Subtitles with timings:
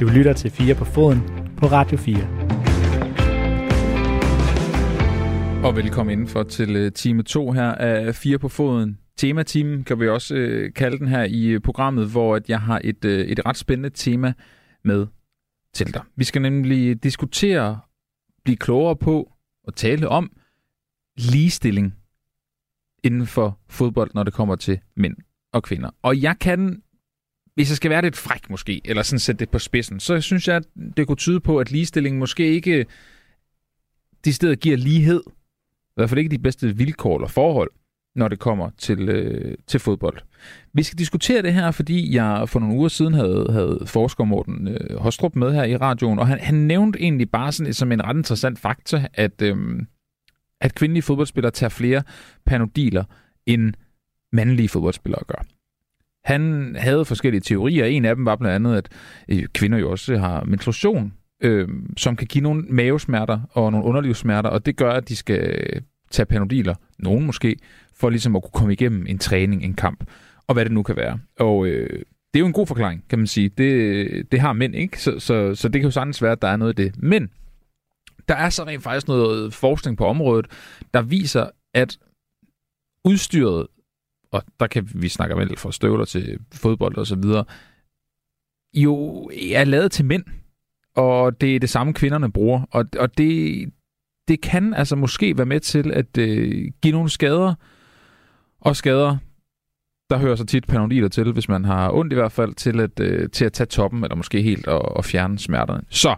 [0.00, 1.20] Du lytter til 4 på foden
[1.56, 2.16] på Radio 4.
[5.64, 8.98] Og velkommen indenfor til øh, time 2 her af 4 på foden.
[9.16, 12.80] Tematimen kan vi også øh, kalde den her i øh, programmet, hvor at jeg har
[12.84, 14.32] et, øh, et ret spændende tema
[14.84, 15.06] med
[15.74, 16.02] til dig.
[16.16, 17.80] Vi skal nemlig diskutere,
[18.44, 19.32] blive klogere på
[19.64, 20.32] og tale om
[21.16, 21.94] ligestilling
[23.04, 25.16] inden for fodbold, når det kommer til mænd
[25.52, 25.90] og kvinder.
[26.02, 26.82] Og jeg kan,
[27.56, 30.48] hvis jeg skal være lidt fræk måske, eller sådan sætte det på spidsen, så synes
[30.48, 30.64] jeg, at
[30.96, 32.86] det kunne tyde på, at ligestilling måske ikke
[34.24, 35.22] de steder giver lighed.
[35.26, 37.70] I hvert fald ikke de bedste vilkår eller forhold,
[38.16, 40.18] når det kommer til, øh, til fodbold.
[40.72, 44.68] Vi skal diskutere det her, fordi jeg for nogle uger siden havde, havde forsker Morten
[44.68, 48.04] øh, Hostrup med her i radioen, og han, han nævnte egentlig bare sådan, som en
[48.04, 49.56] ret interessant fakta, at, øh,
[50.60, 52.02] at kvindelige fodboldspillere tager flere
[52.46, 53.04] panodiler,
[53.46, 53.74] end
[54.32, 55.55] mandlige fodboldspillere gør.
[56.26, 57.84] Han havde forskellige teorier.
[57.84, 58.88] En af dem var blandt andet, at
[59.28, 64.50] øh, kvinder jo også har menstruation, øh, som kan give nogle mavesmerter og nogle underlivssmerter,
[64.50, 65.62] og det gør, at de skal
[66.10, 67.56] tage panodiler, nogen måske,
[67.94, 70.04] for ligesom at kunne komme igennem en træning, en kamp,
[70.46, 71.18] og hvad det nu kan være.
[71.38, 71.90] Og øh,
[72.34, 73.48] det er jo en god forklaring, kan man sige.
[73.48, 76.48] Det, det har mænd ikke, så, så, så det kan jo sagtens være, at der
[76.48, 77.02] er noget af det.
[77.02, 77.30] Men
[78.28, 80.46] der er så rent faktisk noget forskning på området,
[80.94, 81.98] der viser, at
[83.04, 83.66] udstyret,
[84.36, 87.44] og der kan vi snakke om fra støvler til fodbold og så videre,
[88.74, 90.24] jo er lavet til mænd,
[90.96, 93.64] og det er det samme kvinderne bruger, og, og det,
[94.28, 97.54] det kan altså måske være med til at øh, give nogle skader,
[98.60, 99.16] og skader,
[100.10, 103.00] der hører så tit panodiler til, hvis man har ondt i hvert fald, til at,
[103.00, 105.82] øh, til at tage toppen, eller måske helt og, og fjerne smerterne.
[105.90, 106.14] Så,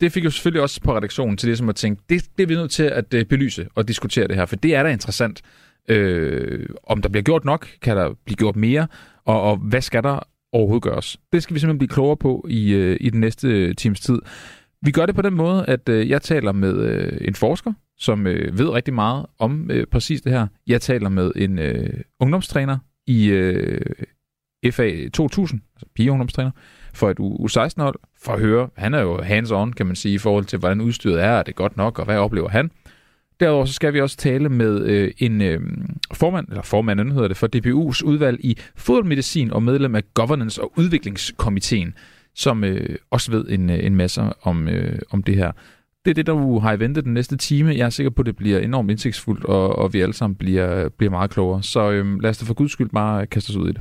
[0.00, 2.46] det fik jo selvfølgelig også på redaktionen til det, som at tænke, det, det er
[2.46, 5.42] vi nødt til at øh, belyse og diskutere det her, for det er da interessant.
[5.88, 8.86] Øh, om der bliver gjort nok, kan der blive gjort mere,
[9.24, 11.20] og, og hvad skal der overhovedet gøres?
[11.32, 14.18] Det skal vi simpelthen blive klogere på i, øh, i den næste øh, times tid.
[14.82, 18.26] Vi gør det på den måde, at øh, jeg taler med øh, en forsker, som
[18.26, 20.46] øh, ved rigtig meget om øh, præcis det her.
[20.66, 23.80] Jeg taler med en øh, ungdomstræner i øh,
[24.70, 26.50] FA 2000, altså pigeungdomstræner,
[26.94, 30.44] for et U16-hold, for at høre, han er jo hands-on, kan man sige, i forhold
[30.44, 32.70] til, hvordan udstyret er, er det godt nok, og hvad oplever han?
[33.40, 35.60] Derudover så skal vi også tale med øh, en øh,
[36.12, 40.72] formand, eller formanden hedder det, for DBU's udvalg i fodboldmedicin og medlem af Governance- og
[40.76, 41.94] Udviklingskomiteen,
[42.34, 45.52] som øh, også ved en, øh, en masse om, øh, om det her.
[46.04, 47.70] Det er det, der har i vente den næste time.
[47.70, 50.88] Jeg er sikker på, at det bliver enormt indsigtsfuldt, og, og vi alle sammen bliver,
[50.88, 51.62] bliver meget klogere.
[51.62, 53.80] Så øh, lad os da for guds skyld bare kaste os ud i det.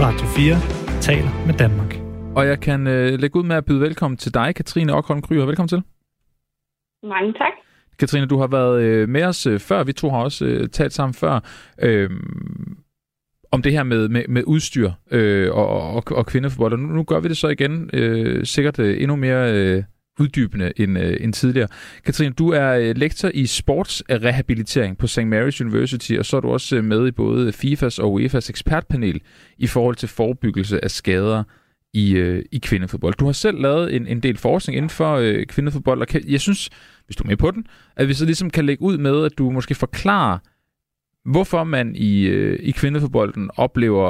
[0.00, 1.96] Radio 4 taler med Danmark.
[2.36, 5.46] Og jeg kan øh, lægge ud med at byde velkommen til dig, Katrine Okholm Kryer.
[5.46, 5.82] Velkommen til.
[7.02, 7.52] Mange tak.
[7.98, 9.84] Katrine, du har været øh, med os øh, før.
[9.84, 11.40] Vi to har også øh, talt sammen før.
[11.82, 12.10] Øh,
[13.52, 16.72] om det her med, med, med udstyr øh, og, og, og kvindefodbold.
[16.72, 19.82] Og nu, nu gør vi det så igen, øh, sikkert øh, endnu mere øh,
[20.20, 21.68] uddybende end, øh, end tidligere.
[22.04, 25.18] Katrine, du er øh, lektor i sportsrehabilitering på St.
[25.18, 29.20] Mary's University, og så er du også øh, med i både FIFAs og UEFAs ekspertpanel
[29.58, 31.42] i forhold til forebyggelse af skader
[31.94, 33.14] i, øh, i kvindefodbold.
[33.14, 36.40] Du har selv lavet en, en del forskning inden for øh, kvindefodbold, og kan, jeg
[36.40, 36.70] synes,
[37.12, 39.38] hvis du er med på den, at vi så ligesom kan lægge ud med, at
[39.38, 40.38] du måske forklarer,
[41.24, 44.08] hvorfor man i, øh, i kvindefodbolden oplever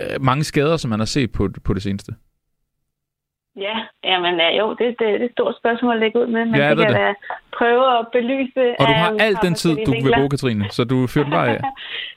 [0.00, 2.12] øh, mange skader, som man har set på, på det seneste.
[3.56, 6.44] Ja, jamen ja, jo, det, det, det er et stort spørgsmål at lægge ud med,
[6.44, 6.96] men Ja, det kan det.
[6.96, 7.14] da
[7.58, 8.64] prøve at belyse.
[8.80, 11.32] Og du har øhm, al den tid, du vil bruge, Katrine, så du fyrer den
[11.32, 11.60] bare af.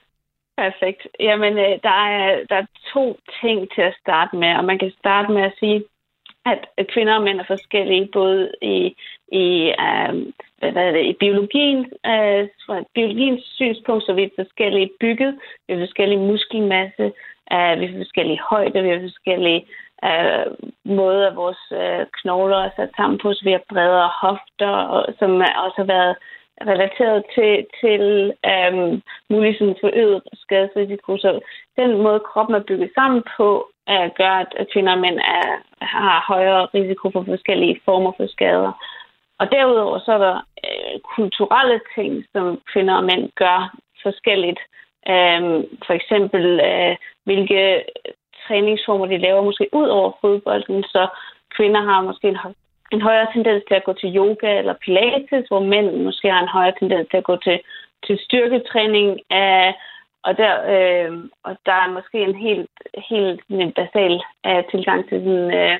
[0.63, 1.01] Perfekt.
[1.19, 4.91] Jamen, øh, der er, der er to ting til at starte med, og man kan
[4.99, 5.83] starte med at sige,
[6.51, 8.95] at kvinder og mænd er forskellige, både i,
[9.31, 10.13] i, øh,
[10.59, 15.73] hvad er det, i biologien, øh, fra biologiens synspunkt, så vi er forskellige bygget, vi
[15.73, 17.05] har forskellige muskelmasse,
[17.53, 19.65] øh, vi har forskellige højder, vi har forskellige
[20.09, 20.45] øh,
[20.83, 25.31] måder, vores øh, knogler er sat sammen på, så vi har bredere hofter, og, som
[25.65, 26.15] også har været
[26.61, 31.17] relateret til, til øhm, mulig sådan forøget skadesrisiko.
[31.17, 31.39] Så
[31.75, 35.47] den måde, kroppen er bygget sammen på, øh, gør, at kvinder og mænd er,
[35.81, 38.71] har højere risiko for forskellige former for skader.
[39.39, 40.35] Og derudover så er der
[40.65, 44.59] øh, kulturelle ting, som kvinder og mænd gør forskelligt.
[45.13, 45.41] Øh,
[45.85, 47.83] for eksempel, øh, hvilke
[48.47, 51.07] træningsformer de laver, måske ud over fodbolden, så
[51.55, 52.37] kvinder har måske en
[52.91, 56.55] en højere tendens til at gå til yoga eller pilates, hvor mænd måske har en
[56.57, 57.59] højere tendens til at gå til,
[58.05, 59.07] til styrketræning.
[59.39, 59.71] Øh,
[60.27, 61.11] og, der, øh,
[61.43, 62.75] og der er måske en helt,
[63.11, 64.13] helt en basal
[64.47, 65.77] øh, tilgang til sådan, øh,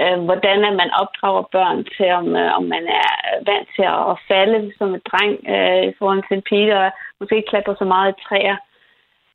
[0.00, 3.10] øh, hvordan at man opdrager børn til, om, øh, om man er
[3.50, 6.90] vant til at falde som en dreng øh, i forhold til en pige, der
[7.20, 8.56] måske ikke klatrer så meget i træer.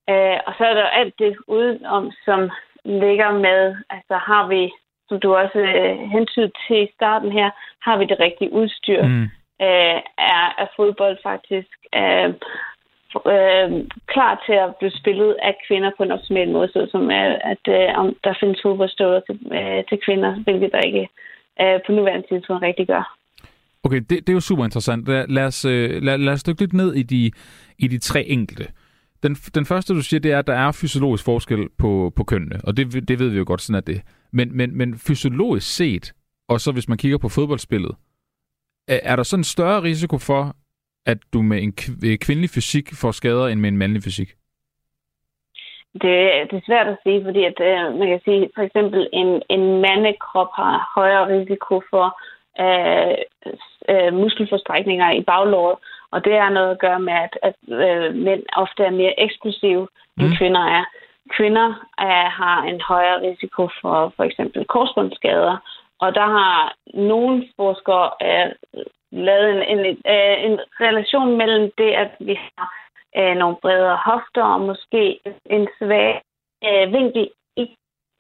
[0.09, 2.49] Øh, og så er der alt det udenom, som
[2.85, 4.71] ligger med, altså har vi,
[5.09, 7.49] som du også øh, hentyd til i starten her,
[7.81, 9.03] har vi det rigtige udstyr?
[9.03, 9.23] Mm.
[9.67, 9.99] Øh,
[10.35, 12.33] er, er fodbold faktisk øh,
[13.35, 13.69] øh,
[14.13, 17.63] klar til at blive spillet af kvinder på en optimal måde, så som er, at
[17.77, 21.07] øh, om der findes fodboldstøvler til, øh, til kvinder, hvilket der ikke
[21.61, 23.17] øh, på nuværende tidspunkt rigtig gør.
[23.83, 25.07] Okay, det, det er jo super interessant.
[25.07, 27.31] Lad, lad, os, øh, lad, lad os dykke lidt ned i de,
[27.79, 28.65] i de tre enkelte.
[29.23, 32.61] Den, den første, du siger, det er, at der er fysiologisk forskel på, på kønnene,
[32.63, 34.01] og det, det ved vi jo godt, sådan at det.
[34.31, 36.13] Men, men, men fysiologisk set,
[36.47, 37.95] og så hvis man kigger på fodboldspillet,
[38.87, 40.55] er, er der sådan en større risiko for,
[41.05, 41.73] at du med en
[42.17, 44.29] kvindelig fysik får skader end med en mandlig fysik?
[45.93, 46.17] Det,
[46.49, 49.81] det er svært at sige, fordi at, øh, man kan sige, for eksempel en, en
[49.81, 52.07] mandekrop har højere risiko for
[52.63, 53.17] øh,
[53.89, 55.77] øh, muskelforstrækninger i baglåret,
[56.11, 59.87] og det har noget at gøre med, at, at øh, mænd ofte er mere eksplosive,
[60.19, 60.35] end mm.
[60.37, 60.83] kvinder er.
[61.37, 61.67] Kvinder
[61.97, 65.57] er, har en højere risiko for for eksempel korsbåndsskader,
[65.99, 68.51] og der har nogle forskere øh,
[69.11, 69.79] lavet en, en,
[70.13, 72.69] øh, en relation mellem det, at vi har
[73.17, 76.21] øh, nogle bredere hofter og måske en svag
[76.67, 77.65] øh, vinkel i,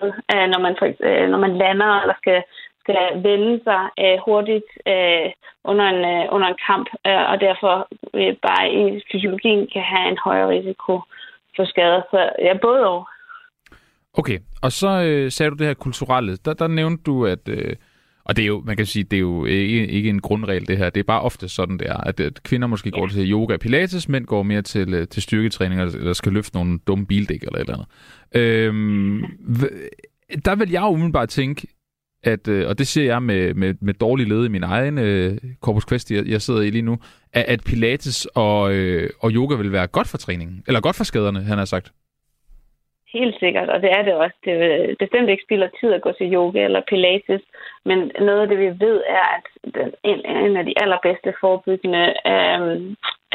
[0.03, 2.43] øh, når, man for, øh, når man lander eller skal
[2.83, 5.27] skal vende sig øh, hurtigt øh,
[5.63, 7.73] under, en, øh, under en kamp, øh, og derfor
[8.19, 10.93] øh, bare i fysiologien kan have en højere risiko
[11.55, 12.01] for skader.
[12.11, 13.07] Så ja, både og.
[14.13, 16.37] Okay, og så øh, sagde du det her kulturelle.
[16.45, 17.49] Der, der nævnte du, at...
[17.49, 17.75] Øh,
[18.23, 20.67] og det er jo, man kan sige, det er jo øh, ikke, ikke en grundregel,
[20.67, 20.89] det her.
[20.89, 22.99] Det er bare ofte sådan, det er, at, at kvinder måske ja.
[22.99, 26.55] går til yoga og pilates, mænd går mere til, øh, til styrketræning, eller skal løfte
[26.55, 27.87] nogle dumme bildæk eller et eller andet.
[28.35, 29.23] Øhm,
[30.45, 31.67] der vil jeg umiddelbart tænke,
[32.23, 35.37] at, øh, og det ser jeg med, med, med dårlig led i min egen øh,
[35.61, 36.97] Corpus Christi, jeg, jeg sidder i lige nu,
[37.33, 41.03] at, at pilates og, øh, og yoga vil være godt for træningen, eller godt for
[41.03, 41.91] skaderne, han har sagt.
[43.13, 44.37] Helt sikkert, og det er det også.
[44.45, 47.41] Det er bestemt ikke spilder tid at gå til yoga eller pilates,
[47.85, 49.45] men noget af det, vi ved, er, at
[50.03, 52.61] en, en af de allerbedste forebyggende øh,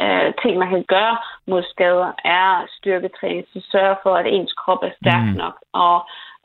[0.03, 3.45] øh, ting, man kan gøre mod skader, er styrketræning.
[3.53, 5.37] Så sørge for, at ens krop er stærk mm.
[5.43, 5.97] nok, og,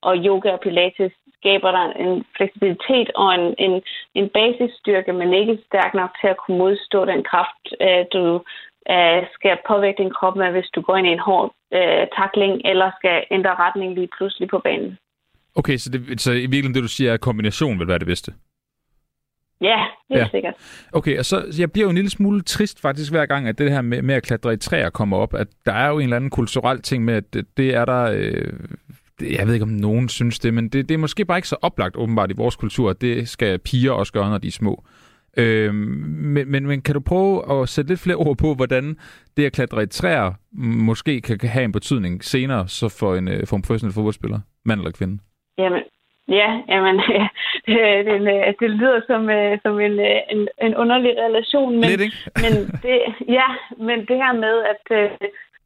[0.02, 1.12] og yoga og pilates
[1.42, 3.82] skaber der en fleksibilitet og en, en,
[4.14, 8.42] en basisstyrke, men ikke stærk nok til at kunne modstå den kraft, øh, du
[8.90, 12.52] øh, skal påvirke din krop med, hvis du går ind i en hård øh, takling,
[12.64, 14.98] eller skal ændre retning lige pludselig på banen.
[15.54, 18.32] Okay, så, det, så i virkeligheden det, du siger, at kombination vil være det bedste?
[19.60, 20.28] Ja, helt ja.
[20.30, 20.54] sikkert.
[20.92, 23.70] Okay, og så jeg bliver jo en lille smule trist faktisk hver gang, at det
[23.70, 26.16] her med, med at klatre i træer kommer op, at der er jo en eller
[26.16, 28.52] anden kulturel ting med, at det, det er der øh,
[29.20, 31.56] jeg ved ikke, om nogen synes det, men det, det er måske bare ikke så
[31.62, 34.84] oplagt åbenbart i vores kultur, at det skal piger også gøre, når de er små.
[35.36, 35.74] Øhm,
[36.34, 38.96] men, men, men kan du prøve at sætte lidt flere ord på, hvordan
[39.36, 40.32] det at klatre i træer
[40.88, 44.80] måske kan, have en betydning senere så for en, øh, for en professionel fodboldspiller, mand
[44.80, 45.18] eller kvinde?
[45.58, 45.82] Jamen,
[46.28, 47.28] ja, jamen, ja,
[47.66, 52.02] det, det, det lyder som, øh, som en, øh, en, en underlig relation, men, Lidt,
[52.44, 52.52] men
[52.84, 52.98] det,
[53.38, 53.48] ja,
[53.86, 54.84] men det her med, at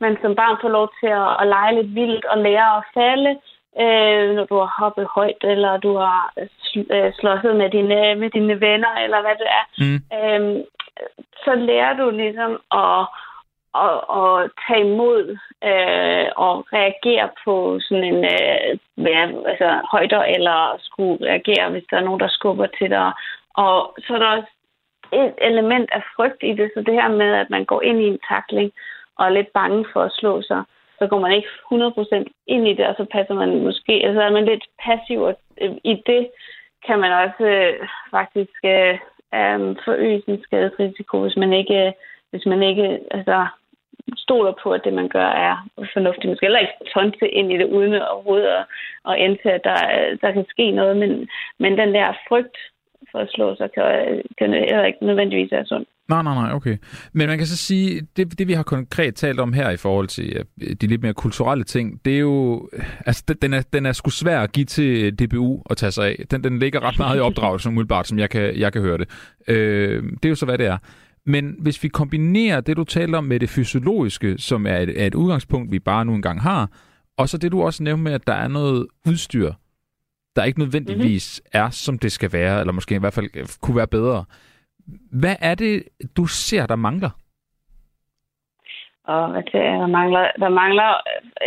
[0.01, 3.33] man som barn får lov til at, at lege lidt vildt og lære at falde,
[3.83, 6.33] øh, når du har hoppet højt, eller du har
[6.77, 9.65] øh, slåsset med dine, med dine venner, eller hvad det er.
[9.83, 9.99] Mm.
[10.19, 10.65] Øh,
[11.45, 12.53] så lærer du ligesom
[12.85, 13.03] at,
[13.85, 15.39] at, at tage imod
[15.71, 18.79] øh, og reagere på sådan en øh,
[19.13, 23.13] ja, altså, højder, eller skulle reagere, hvis der er nogen, der skubber til dig.
[23.55, 24.53] Og så er der også
[25.13, 28.07] et element af frygt i det, så det her med, at man går ind i
[28.07, 28.73] en takling,
[29.17, 30.63] og er lidt bange for at slå sig,
[30.99, 34.31] så går man ikke 100% ind i det, og så passer man måske, altså er
[34.31, 36.31] man lidt passiv, og øh, i det
[36.87, 38.95] kan man også øh, faktisk øh,
[39.39, 41.93] øh, forøge sin skadesrisiko, hvis man ikke, øh,
[42.31, 43.47] hvis man ikke altså,
[44.17, 45.55] stoler på, at det, man gør, er
[45.93, 46.27] fornuftigt.
[46.27, 48.65] Man skal heller ikke tonse ind i det, uden overhovedet at,
[49.11, 52.57] at indse, at der, øh, der kan ske noget, men, men den der frygt
[53.13, 53.85] for at slå sig, kan,
[54.39, 55.89] kan heller ikke nødvendigvis være sundt.
[56.09, 56.77] Nej, nej, nej, okay.
[57.13, 60.07] Men man kan så sige, det, det vi har konkret talt om her i forhold
[60.07, 63.87] til øh, de lidt mere kulturelle ting, det er jo, øh, altså den er, den
[63.87, 66.25] er sgu svær at give til DBU at tage sig af.
[66.31, 69.09] Den, den ligger ret meget i opdragelsen umiddelbart, som jeg kan, jeg kan høre det.
[69.49, 70.79] Øh, det er jo så, hvad det er.
[71.27, 75.07] Men hvis vi kombinerer det, du taler om med det fysiologiske, som er et, er
[75.07, 76.71] et udgangspunkt, vi bare nu engang har,
[77.19, 79.53] og så det, du også nævner med, at der er noget udstyr,
[80.37, 81.65] der ikke nødvendigvis mm-hmm.
[81.65, 84.25] er, som det skal være, eller måske i hvert fald kunne være bedre.
[85.13, 85.83] Hvad er det,
[86.17, 87.11] du ser, der mangler?
[89.05, 90.31] Og hvad det er, der mangler?
[90.39, 90.91] Der mangler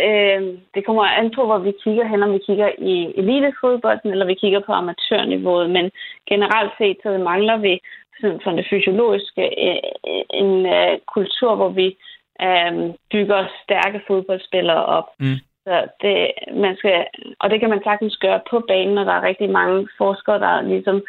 [0.06, 4.26] øh, det kommer an på, hvor vi kigger hen, om vi kigger i elitefodbolden, eller
[4.26, 5.70] vi kigger på amatørniveauet.
[5.70, 5.90] Men
[6.28, 7.80] generelt set, så mangler vi
[8.20, 11.88] sådan, fra det fysiologiske øh, en øh, kultur, hvor vi
[12.46, 12.72] øh,
[13.12, 15.08] bygger stærke fodboldspillere op.
[15.20, 15.38] Mm.
[15.64, 16.30] Så det,
[16.64, 17.06] man skal,
[17.40, 20.62] og det kan man sagtens gøre på banen, og der er rigtig mange forskere, der
[20.62, 21.02] ligesom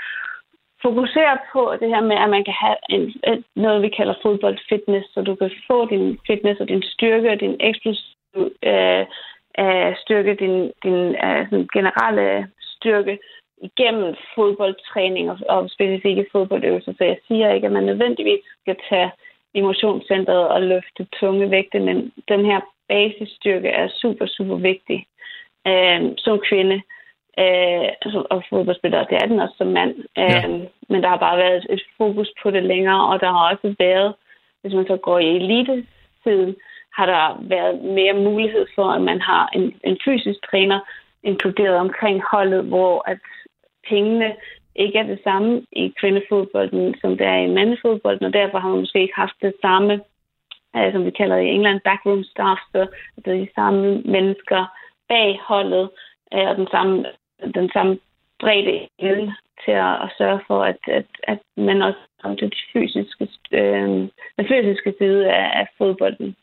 [0.81, 3.13] fokuserer på det her med, at man kan have en,
[3.55, 7.55] noget, vi kalder fodboldfitness, så du kan få din fitness og din styrke og din
[7.59, 9.05] eksplosiv øh,
[9.59, 13.19] øh, styrke, din, din øh, sådan generelle styrke
[13.61, 16.93] igennem fodboldtræning og, og specifikke fodboldøvelser.
[16.97, 19.11] Så jeg siger ikke, at man nødvendigvis skal tage
[19.53, 22.59] emotionscentret og løfte tunge vægte, men den her
[22.91, 24.99] basisstyrke er super, super vigtig
[25.67, 26.77] øh, som kvinde
[27.39, 27.87] øh,
[28.33, 29.09] og fodboldspiller.
[29.09, 29.93] Det er den også som mand.
[30.17, 30.37] Ja.
[30.37, 30.49] Øh,
[30.89, 34.13] men der har bare været et fokus på det længere, og der har også været,
[34.61, 36.55] hvis man så går i elite-tiden,
[36.97, 40.79] har der været mere mulighed for, at man har en, en fysisk træner
[41.23, 43.19] inkluderet omkring holdet, hvor at
[43.89, 44.35] pengene
[44.75, 48.79] ikke er det samme i kvindefodbolden, som det er i mandefodbolden, og derfor har man
[48.79, 50.01] måske ikke haft det samme,
[50.75, 52.87] øh, som vi kalder i England, backroom staff, så
[53.25, 54.61] det er de samme mennesker
[55.09, 55.89] bag holdet,
[56.33, 57.05] øh, og den samme,
[57.55, 57.99] den samme
[58.39, 59.35] bredde evne
[59.65, 63.89] til at, at sørge for, at, at, at man også kommer til de fysiske, øh,
[64.37, 66.35] den fysiske side af, af fodbolden.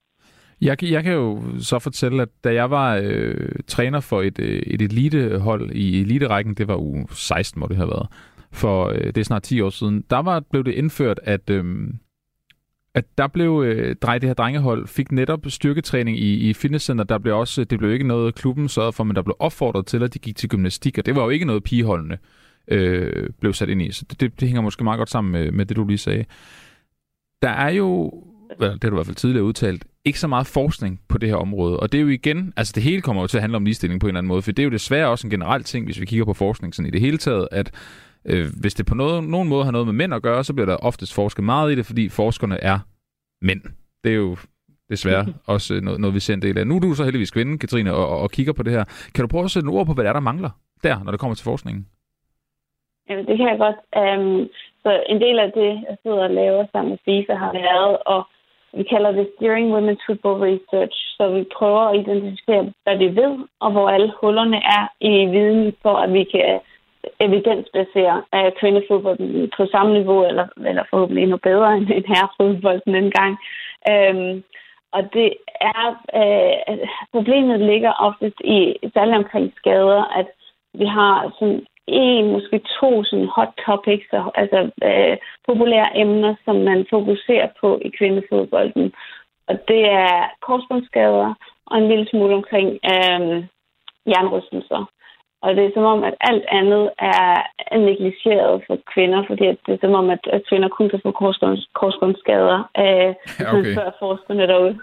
[0.60, 4.62] Jeg, jeg kan jo så fortælle, at da jeg var øh, træner for et, øh,
[4.66, 8.08] et elitehold i eliterækken, det var u 16, må det have været,
[8.52, 11.64] for øh, det er snart 10 år siden, der var, blev det indført, at, øh,
[12.98, 17.04] at der blev øh, drej, det her drengehold fik netop styrketræning i, i fitnesscenter.
[17.04, 20.02] Der blev også, det blev ikke noget, klubben sørgede for, men der blev opfordret til,
[20.02, 22.18] at de gik til gymnastik, og det var jo ikke noget, pigeholdene
[22.68, 23.92] øh, blev sat ind i.
[23.92, 26.24] Så det, det, det hænger måske meget godt sammen med, med det, du lige sagde.
[27.42, 28.12] Der er jo
[28.60, 31.36] det har du i hvert fald tidligere udtalt, ikke så meget forskning på det her
[31.36, 31.80] område.
[31.80, 34.00] Og det er jo igen, altså det hele kommer jo til at handle om ligestilling
[34.00, 36.00] på en eller anden måde, for det er jo desværre også en generel ting, hvis
[36.00, 37.70] vi kigger på forskning sådan i det hele taget, at
[38.24, 40.66] øh, hvis det på noget, nogen måde har noget med mænd at gøre, så bliver
[40.66, 42.78] der oftest forsket meget i det, fordi forskerne er
[43.42, 43.62] mænd.
[44.04, 44.36] Det er jo
[44.90, 46.66] desværre også noget, noget vi ser en del af.
[46.66, 48.84] Nu er du så heldigvis kvinde, Katrine, og, og, og kigger på det her.
[49.14, 50.50] Kan du prøve at sætte en ord på, hvad der er, der mangler
[50.82, 51.86] der, når det kommer til forskningen?
[53.08, 53.78] Jamen, det kan jeg godt.
[54.00, 54.48] Um,
[54.82, 58.22] så en del af det, jeg sidder og laver sammen med FIFA, har været at
[58.78, 63.34] vi kalder det Steering Women's Football Research, så vi prøver at identificere, hvad vi ved,
[63.60, 66.60] og hvor alle hullerne er i viden, for at vi kan
[67.20, 72.94] evidensbasere uh, kvindefodbold på samme niveau, eller, eller forhåbentlig endnu bedre end, end herrefodbold den
[72.94, 73.38] anden gang.
[73.90, 74.42] Øhm,
[74.92, 75.86] og det er,
[76.20, 80.26] øh, problemet ligger oftest i, særligt omkring skader, at
[80.74, 86.86] vi har sådan en, måske to sådan hot topics, altså øh, populære emner, som man
[86.90, 88.92] fokuserer på i kvindefodbolden.
[89.48, 91.34] Og det er korsbåndsskader
[91.66, 93.44] og en lille smule omkring øh,
[94.06, 94.90] jernrystelser.
[95.42, 99.78] Og det er som om, at alt andet er negligeret for kvinder, fordi det er
[99.80, 101.10] som om, at, at kvinder kun kan få
[101.80, 103.14] korsbåndsskader øh,
[103.54, 103.74] okay.
[103.74, 104.78] før forskerne derude.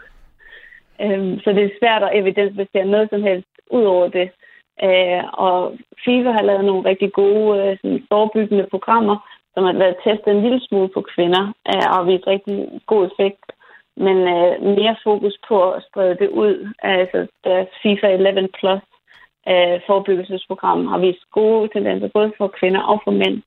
[1.02, 4.30] Øh, så det er svært at evidensbasere noget som helst ud over det.
[4.84, 9.18] Øh, og FIFA har lavet nogle rigtig gode øh, sådan, forebyggende programmer,
[9.54, 13.46] som har været testet en lille smule på kvinder, øh, og vist rigtig god effekt.
[13.98, 16.74] Men øh, mere fokus på at sprede det ud.
[16.80, 18.82] Altså deres FIFA 11 Plus
[19.52, 23.42] øh, forebyggelsesprogram har vist gode tendenser, både for kvinder og for mænd.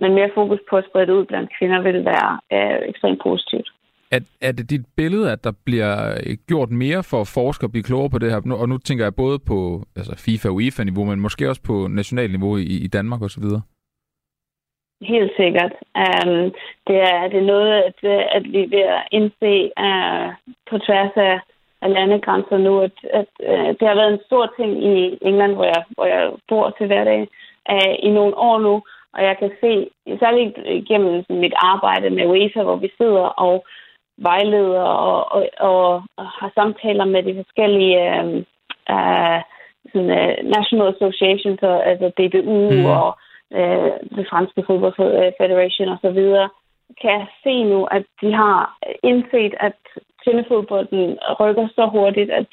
[0.00, 3.68] Men mere fokus på at sprede det ud blandt kvinder vil være øh, ekstremt positivt.
[4.10, 5.94] Er, er det dit billede, at der bliver
[6.48, 8.56] gjort mere for forskere at blive klogere på det her?
[8.62, 12.30] Og nu tænker jeg både på altså FIFA og UEFA-niveau, men måske også på national
[12.30, 13.44] niveau i, i Danmark osv.?
[15.02, 15.72] Helt sikkert.
[16.04, 16.52] Um,
[16.86, 17.98] det, er, det er noget, at,
[18.36, 19.54] at vi ved at indse
[19.86, 20.28] uh,
[20.70, 21.40] på tværs af,
[21.82, 25.64] af landegrænser nu, at, at uh, det har været en stor ting i England, hvor
[25.64, 27.28] jeg, hvor jeg bor til hverdag,
[27.72, 28.82] uh, i nogle år nu,
[29.14, 33.64] og jeg kan se, særligt gennem mit arbejde med UEFA, hvor vi sidder og
[34.18, 38.26] vejleder og, og, og, og har samtaler med de forskellige uh,
[38.94, 39.40] uh,
[39.92, 42.84] sådan, uh, national associations, altså DBU mm.
[42.84, 43.18] og
[43.50, 44.94] uh, det franske fodbold
[45.40, 46.20] federation osv.,
[47.00, 49.80] kan jeg se nu, at de har indset, at
[50.24, 52.46] kvindefodbolden rykker så hurtigt, at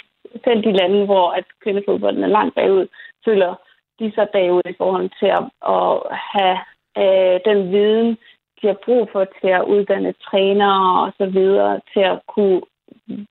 [0.43, 2.87] selv de lande, hvor at kvindefodbolden er langt bagud,
[3.25, 3.55] føler
[3.99, 5.43] de så bagud i forhold til at,
[5.75, 5.91] at
[6.33, 6.57] have
[7.01, 8.17] øh, den viden,
[8.61, 12.61] de har brug for til at uddanne trænere og så videre, til at kunne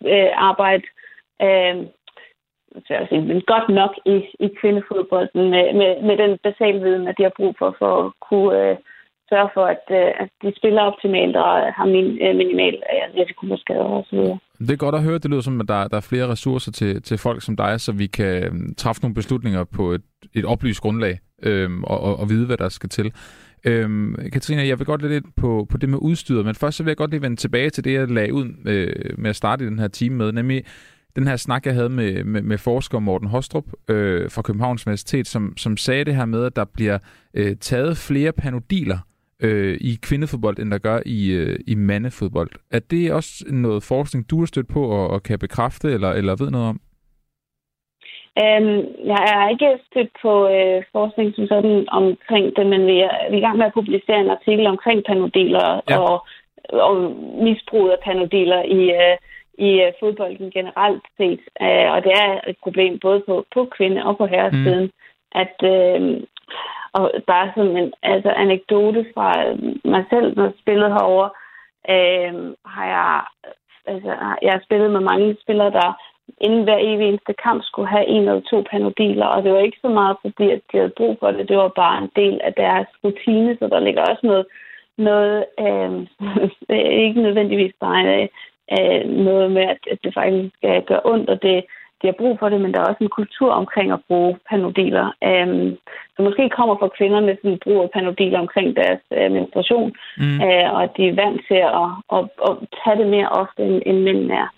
[0.04, 0.82] øh, arbejde
[1.42, 1.86] øh,
[2.90, 7.14] jeg sige, men godt nok i, i kvindefodbolden med, med, med den basale viden, at
[7.18, 8.76] de har brug for, for at kunne øh,
[9.30, 13.46] sørge for, at, øh, at de spiller optimalt og har min, øh, minimal øh, risiko
[13.46, 14.18] for skader osv.
[14.18, 14.38] så.
[14.58, 15.18] Det er godt at høre.
[15.18, 17.92] Det lyder som, at der, der er flere ressourcer til, til folk som dig, så
[17.92, 18.34] vi kan
[18.78, 20.02] træffe nogle beslutninger på et,
[20.34, 23.12] et oplyst grundlag øhm, og, og, og vide, hvad der skal til.
[23.64, 26.90] Øhm, Katrine, jeg vil godt lidt på, på det med udstyret, men først så vil
[26.90, 29.66] jeg godt lige vende tilbage til det, jeg lagde ud øh, med at starte i
[29.66, 30.64] den her time med, nemlig
[31.16, 35.26] den her snak, jeg havde med, med, med forsker Morten Hostrup øh, fra Københavns Universitet,
[35.26, 36.98] som, som sagde det her med, at der bliver
[37.34, 38.98] øh, taget flere panodiler
[39.42, 42.50] øh, i kvindefodbold, end der gør i, øh, i mandefodbold.
[42.70, 46.36] Er det også noget forskning, du har stødt på og, og kan bekræfte, eller, eller
[46.36, 46.80] ved noget om?
[48.44, 48.76] Um,
[49.12, 53.34] jeg er ikke stødt på øh, forskning som sådan omkring det, men vi er, vi
[53.36, 55.98] er i gang med at publicere en artikel omkring panodiler ja.
[55.98, 56.26] og,
[56.86, 56.94] og
[57.44, 59.16] misbrug af panodiler i, øh,
[59.68, 61.42] i øh, fodbolden generelt set.
[61.66, 64.92] Uh, og det er et problem både på, på kvinde- og på herresiden, mm.
[65.42, 66.22] at øh,
[66.96, 71.30] og bare som en altså, anekdote fra øh, mig selv, når jeg spillede herovre,
[71.94, 72.34] øh,
[72.74, 73.10] har jeg,
[73.92, 74.10] altså,
[74.42, 75.88] jeg har spillet med mange spillere, der
[76.40, 79.78] inden hver evig eneste kamp skulle have en eller to panodiler, og det var ikke
[79.82, 81.48] så meget, fordi at de havde brug for det.
[81.48, 84.46] Det var bare en del af deres rutine, så der ligger også noget,
[84.98, 85.44] noget
[86.70, 88.28] øh, ikke nødvendigvis bare øh,
[88.78, 91.64] øh noget med, at, det faktisk øh, skal gøre ondt, og det,
[92.00, 95.06] de har brug for det, men der er også en kultur omkring at bruge panodiler.
[95.28, 95.68] Øhm,
[96.14, 99.90] så måske kommer fra kvinderne sådan brug af panodiler omkring deres øh, menstruation,
[100.22, 100.38] mm.
[100.46, 103.82] øh, og at de er vant til at, at, at tage det mere ofte, end,
[103.86, 104.48] end mænd er.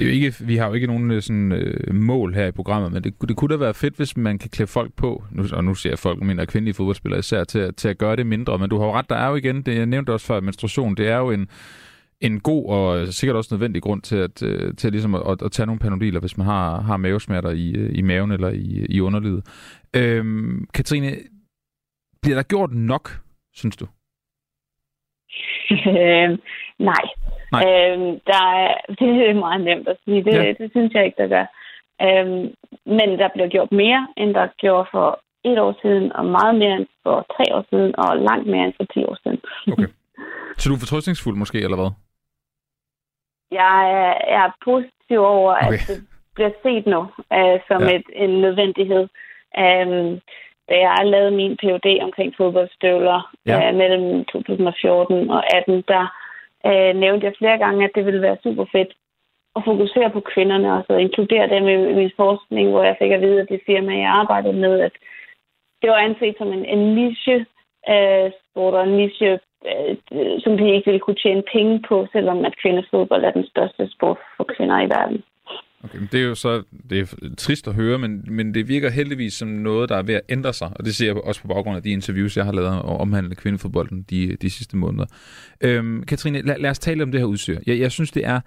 [0.00, 2.52] Det er jo ikke, vi har jo ikke nogen øh, sådan, øh, mål her i
[2.52, 5.42] programmet, men det, det kunne da være fedt, hvis man kan klæde folk på, nu,
[5.52, 8.58] og nu siger jeg folk, mener kvindelige fodboldspillere især, til, til at gøre det mindre.
[8.58, 10.94] Men du har jo ret, der er jo igen, det jeg nævnte også før, menstruation,
[10.94, 11.48] det er jo en,
[12.20, 15.52] en god og sikkert også nødvendig grund til at, øh, til ligesom at, at, at
[15.52, 19.00] tage nogle panodiler, hvis man har, har mavesmerter i, øh, i maven eller i, i
[19.00, 19.42] underlivet.
[19.96, 21.10] Øhm, Katrine,
[22.22, 23.10] bliver der gjort nok,
[23.54, 23.86] synes du?
[25.70, 26.30] Øh,
[26.90, 27.04] nej.
[27.52, 27.62] nej.
[27.66, 30.24] Øhm, der er, det er meget nemt at sige.
[30.24, 30.52] Det, ja.
[30.60, 31.46] det synes jeg ikke, der gør.
[32.06, 32.44] Øhm,
[32.98, 36.76] men der bliver gjort mere, end der gjorde for et år siden, og meget mere
[36.76, 39.40] end for tre år siden, og langt mere end for ti år siden.
[39.72, 39.86] Okay.
[40.58, 41.90] Så du er fortrøstningsfuld måske, eller hvad?
[43.50, 45.72] Jeg er, jeg er positiv over, okay.
[45.72, 45.98] at det
[46.34, 47.00] bliver set nu
[47.38, 47.94] uh, som ja.
[47.96, 49.04] et, en nødvendighed.
[49.62, 50.20] Um,
[50.68, 53.70] da jeg lavede min PhD omkring fodboldstøvler ja.
[53.70, 56.04] uh, mellem 2014 og 18, der
[56.68, 58.92] uh, nævnte jeg flere gange, at det ville være super fedt
[59.56, 63.10] at fokusere på kvinderne og så inkludere dem i, i min forskning, hvor jeg fik
[63.10, 64.92] at vide, at det firma, jeg arbejdede med, at
[65.82, 67.46] det var anset som en, en niche
[67.88, 69.38] Øh, uh, sport en niche
[69.68, 69.96] øh,
[70.44, 74.18] som vi ikke ville kunne tjene penge på, selvom at kvindefodbold er den største sport
[74.36, 75.22] for kvinder i verden.
[75.84, 77.06] Okay, men det er jo så det er
[77.38, 80.52] trist at høre, men, men det virker heldigvis som noget, der er ved at ændre
[80.52, 82.96] sig, og det ser jeg også på baggrund af de interviews, jeg har lavet og
[82.96, 85.06] omhandlet kvindefodbolden de, de sidste måneder.
[85.60, 87.58] Øhm, Katrine, lad, lad os tale om det her udstyr.
[87.66, 88.40] Jeg, jeg synes, det er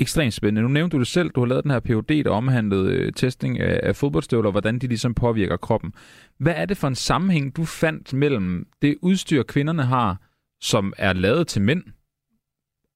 [0.00, 0.62] ekstremt spændende.
[0.62, 3.60] Nu nævnte du det selv, du har lavet den her PhD, der omhandlede øh, testing
[3.60, 5.92] af, af fodboldstøvler, og hvordan de ligesom påvirker kroppen.
[6.40, 10.16] Hvad er det for en sammenhæng, du fandt mellem det udstyr, kvinderne har,
[10.60, 11.82] som er lavet til mænd,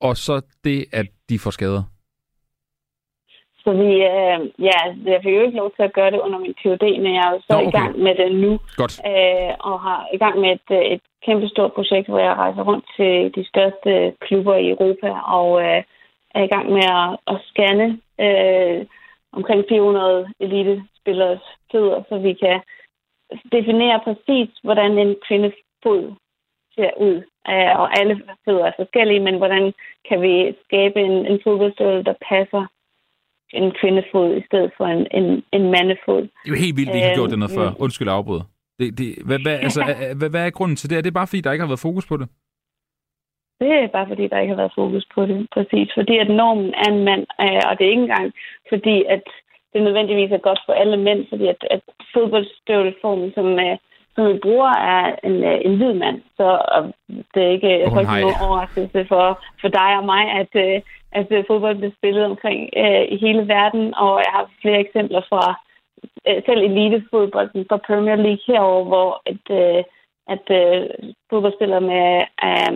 [0.00, 1.82] og så det, at de får skader?
[3.64, 4.80] Så vi, øh, ja,
[5.12, 7.32] jeg fik jo ikke lov til at gøre det under min PhD, men jeg er
[7.34, 7.68] jo så Nå, okay.
[7.68, 8.52] i gang med det nu.
[8.76, 8.94] Godt.
[9.10, 12.62] Øh, og har i gang med et, øh, et kæmpe stort projekt, hvor jeg rejser
[12.62, 13.90] rundt til de største
[14.26, 15.82] klubber i Europa, og øh,
[16.34, 17.88] er i gang med at, at scanne
[18.26, 18.86] øh,
[19.32, 22.60] omkring 400 elitespillers fødder, så vi kan
[23.56, 26.02] definere præcis, hvordan en kvindefod
[26.74, 27.16] ser ud.
[27.52, 28.14] Øh, og alle
[28.44, 29.72] fødder er forskellige, men hvordan
[30.08, 32.64] kan vi skabe en, en fodboldstøvle, der passer
[33.52, 36.22] en kvindefod i stedet for en, en, en mandefod.
[36.22, 37.68] Det er jo helt vildt, vi har gjort det noget før.
[37.68, 38.40] Øh, Undskyld afbrud.
[38.78, 39.80] Det, det, hvad, hvad, altså,
[40.18, 40.98] hvad, hvad er grunden til det?
[40.98, 42.28] Er det bare fordi, der ikke har været fokus på det?
[43.61, 45.46] Det er bare fordi, der ikke har været fokus på det.
[45.55, 45.88] Præcis.
[45.94, 48.33] Fordi at normen er en mand, øh, og det er ikke engang
[48.68, 49.23] fordi, at
[49.73, 51.81] det nødvendigvis er godt for alle mænd, fordi at, at
[52.14, 53.59] fodboldstøvleformen, som,
[54.14, 56.23] som vi bruger, er en, øh, en hvid mand.
[56.37, 56.46] Så
[57.35, 59.25] det er ikke, oh, nogen overraskelse for,
[59.61, 60.81] for dig og mig, at, øh,
[61.12, 65.44] at fodbold bliver spillet omkring uh, i hele verden, og jeg har flere eksempler fra
[66.29, 69.83] uh, selv elitefodbolden fra Premier League herover, hvor at, uh,
[70.35, 72.75] at uh, fodboldspillere med, uh,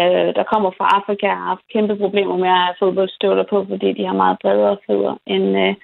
[0.00, 3.92] uh, der kommer fra Afrika har haft kæmpe problemer med at have fodboldstøvler på, fordi
[3.92, 5.74] de har meget bredere fødder end, uh,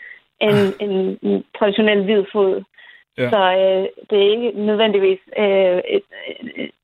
[0.46, 2.62] end en, en traditionel hvid fod.
[3.18, 3.30] Ja.
[3.30, 6.02] Så øh, det er ikke nødvendigvis øh, et,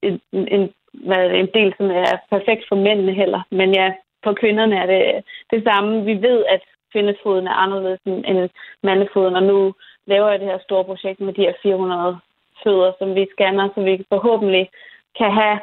[0.03, 3.43] et, en, hvad, en del, som er perfekt for mændene heller.
[3.51, 3.93] Men ja,
[4.25, 6.05] for kvinderne er det det samme.
[6.05, 6.63] Vi ved, at
[6.93, 8.51] kvindefoden er anderledes end
[8.83, 9.75] mandefoden, og nu
[10.07, 12.19] laver jeg det her store projekt med de her 400
[12.65, 14.71] fødder, som vi scanner, så vi forhåbentlig
[15.19, 15.59] kan have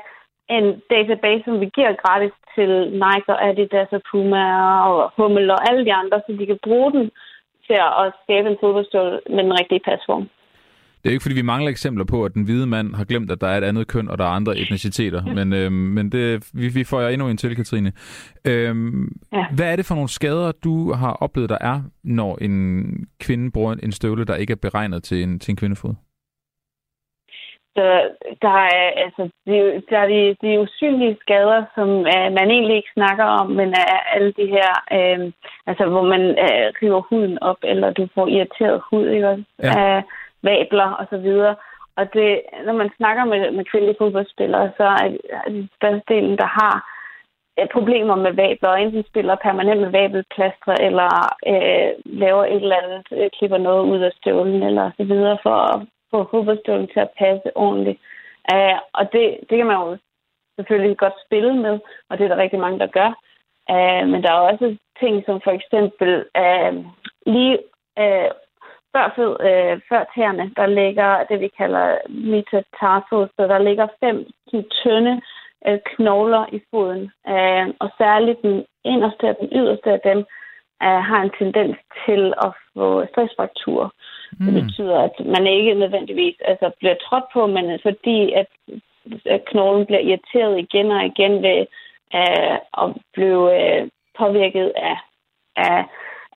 [0.49, 2.71] en database, som vi giver gratis til
[3.03, 4.45] Nike og Adidas og Puma
[4.89, 7.05] og Hummel og alle de andre, så de kan bruge den
[7.67, 10.25] til at skabe en fodboldstål med den rigtige pasform.
[11.05, 13.41] Det er ikke, fordi vi mangler eksempler på, at den hvide mand har glemt, at
[13.41, 15.25] der er et andet køn, og der er andre etniciteter.
[15.25, 17.93] Men, øhm, men det, vi, vi får jer endnu en til, Katrine.
[18.45, 19.45] Øhm, ja.
[19.55, 23.75] Hvad er det for nogle skader, du har oplevet, der er, når en kvinde bruger
[23.83, 25.93] en støvle, der ikke er beregnet til en, til en kvindefod?
[27.75, 27.85] Så
[28.41, 32.93] der er, altså, det, der er de, de usynlige skader, som uh, man egentlig ikke
[32.93, 35.31] snakker om, men er alle de her, uh,
[35.67, 39.43] altså hvor man uh, river huden op, eller du får irriteret hud, ikke også?
[39.63, 39.97] Ja.
[39.97, 40.03] Uh,
[40.43, 41.55] vabler og så videre.
[41.97, 45.07] Og det, når man snakker med, med kvindelige fodboldspillere, så er
[45.47, 46.75] det størstedelen, der har
[47.71, 51.09] problemer med vabler, og enten spiller permanent med vabelplastre, eller
[51.51, 55.55] øh, laver et eller andet, øh, klipper noget ud af støvlen, eller så videre, for
[55.73, 55.81] at
[56.15, 57.99] få fodboldstøvlen til at passe ordentligt.
[58.53, 59.97] Uh, og det, det kan man jo
[60.57, 63.11] selvfølgelig godt spille med, og det er der rigtig mange, der gør.
[63.73, 66.11] Uh, men der er også ting som for eksempel
[66.43, 66.73] uh,
[67.33, 67.57] lige
[68.03, 68.29] uh,
[68.93, 74.17] før, fed, uh, før tæerne, der ligger det, vi kalder metatarsal, så der ligger fem
[74.83, 75.21] tynde
[75.67, 77.03] uh, knogler i foden.
[77.33, 80.19] Uh, og særligt den inderste og den yderste af dem
[80.85, 83.89] uh, har en tendens til at få stressfrakturer.
[84.39, 84.45] Mm.
[84.45, 88.47] Det betyder, at man ikke nødvendigvis altså, bliver trådt på, men fordi at,
[89.25, 91.59] at knoglen bliver irriteret igen og igen ved
[92.13, 94.97] uh, at blive uh, påvirket af,
[95.55, 95.85] af,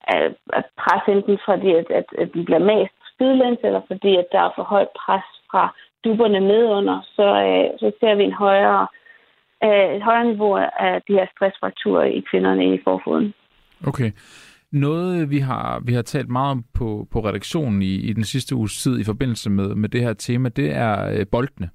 [0.07, 4.27] af, af pres, enten fordi at, at, at den bliver mast sidelæns, eller fordi at
[4.31, 8.88] der er for højt pres fra duberne nedunder, så, uh, så ser vi en højere,
[9.65, 13.33] uh, et højere niveau af de her stressfrakturer i kvinderne i forfoden.
[13.88, 14.12] Okay.
[14.71, 18.55] Noget, vi har, vi har talt meget om på, på redaktionen i, i den sidste
[18.55, 21.69] uges tid i forbindelse med, med det her tema, det er øh, boldene.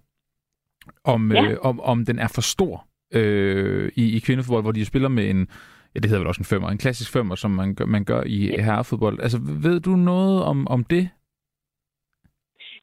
[1.05, 1.45] Om, ja.
[1.45, 5.31] øh, om, om den er for stor øh, i, i kvindefodbold, hvor de spiller med
[5.31, 5.49] en,
[5.95, 8.23] ja, det hedder vel også en femmer, en klassisk femmer, som man gør, man gør
[8.27, 8.63] i ja.
[8.63, 9.21] herrefodbold.
[9.21, 11.11] Altså, ved du noget om, om det?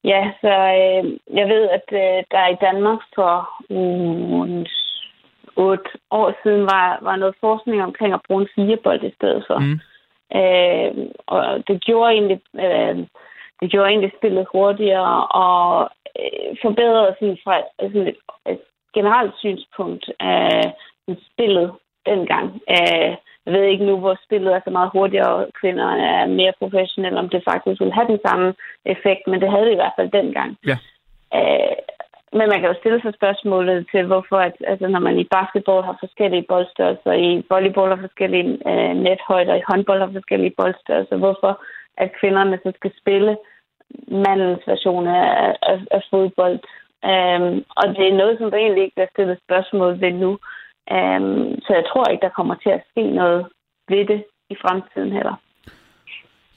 [0.03, 1.03] Ja, så øh,
[1.39, 3.35] jeg ved, at øh, der i Danmark for
[3.69, 4.65] uh,
[5.55, 9.59] otte år siden var, var noget forskning omkring at bruge en firebold i stedet for.
[9.59, 9.79] Mm.
[10.35, 10.91] Øh,
[11.27, 12.97] og det gjorde egentlig, øh,
[13.61, 15.89] det gjorde egentlig spillet hurtigere og
[16.19, 18.17] øh, forbedrede sådan fra sådan et,
[18.49, 18.59] et
[18.93, 20.73] generelt synspunkt af
[21.31, 21.71] spillet
[22.05, 22.61] dengang.
[22.69, 23.15] Øh,
[23.45, 27.19] jeg ved ikke nu, hvor spillet er så meget hurtigere, og kvinder er mere professionelle,
[27.19, 28.53] om det faktisk vil have den samme
[28.85, 30.57] effekt, men det havde det i hvert fald dengang.
[30.67, 30.77] Ja.
[31.37, 31.75] Øh,
[32.37, 35.83] men man kan jo stille sig spørgsmålet til, hvorfor, at, altså, når man i basketball
[35.83, 41.61] har forskellige boldstørrelser, i volleyball har forskellige øh, nethøjder, i håndbold har forskellige boldstørrelser, hvorfor
[41.97, 43.37] at kvinderne så skal spille
[44.07, 46.59] mandens version af, af, af fodbold.
[47.11, 50.31] Um, og det er noget, som der egentlig ikke bliver stillet spørgsmål ved nu.
[50.97, 53.45] Um, så jeg tror ikke, der kommer til at ske noget
[53.89, 55.35] ved det i fremtiden heller.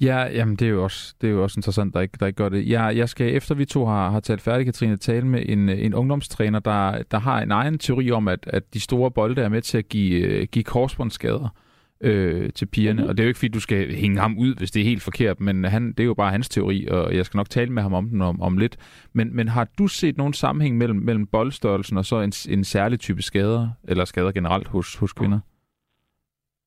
[0.04, 2.36] Ja, jamen det er jo også, det er jo også interessant, der ikke, der ikke
[2.36, 2.68] gør det.
[2.68, 5.94] Jeg, jeg skal, efter vi to har, har talt færdigt, Katrine, tale med en, en
[5.94, 9.62] ungdomstræner, der, der har en egen teori om, at, at de store bolde er med
[9.62, 11.48] til at give, give korsbåndsskader
[12.00, 12.96] øh, til pigerne.
[12.96, 13.08] Mm-hmm.
[13.08, 15.02] Og det er jo ikke, fordi du skal hænge ham ud, hvis det er helt
[15.02, 17.82] forkert, men han, det er jo bare hans teori, og jeg skal nok tale med
[17.82, 18.76] ham om den om, om lidt.
[19.12, 23.00] Men, men har du set nogen sammenhæng mellem, mellem boldstørrelsen og så en, en særlig
[23.00, 25.40] type skader, eller skader generelt hos, hos kvinder?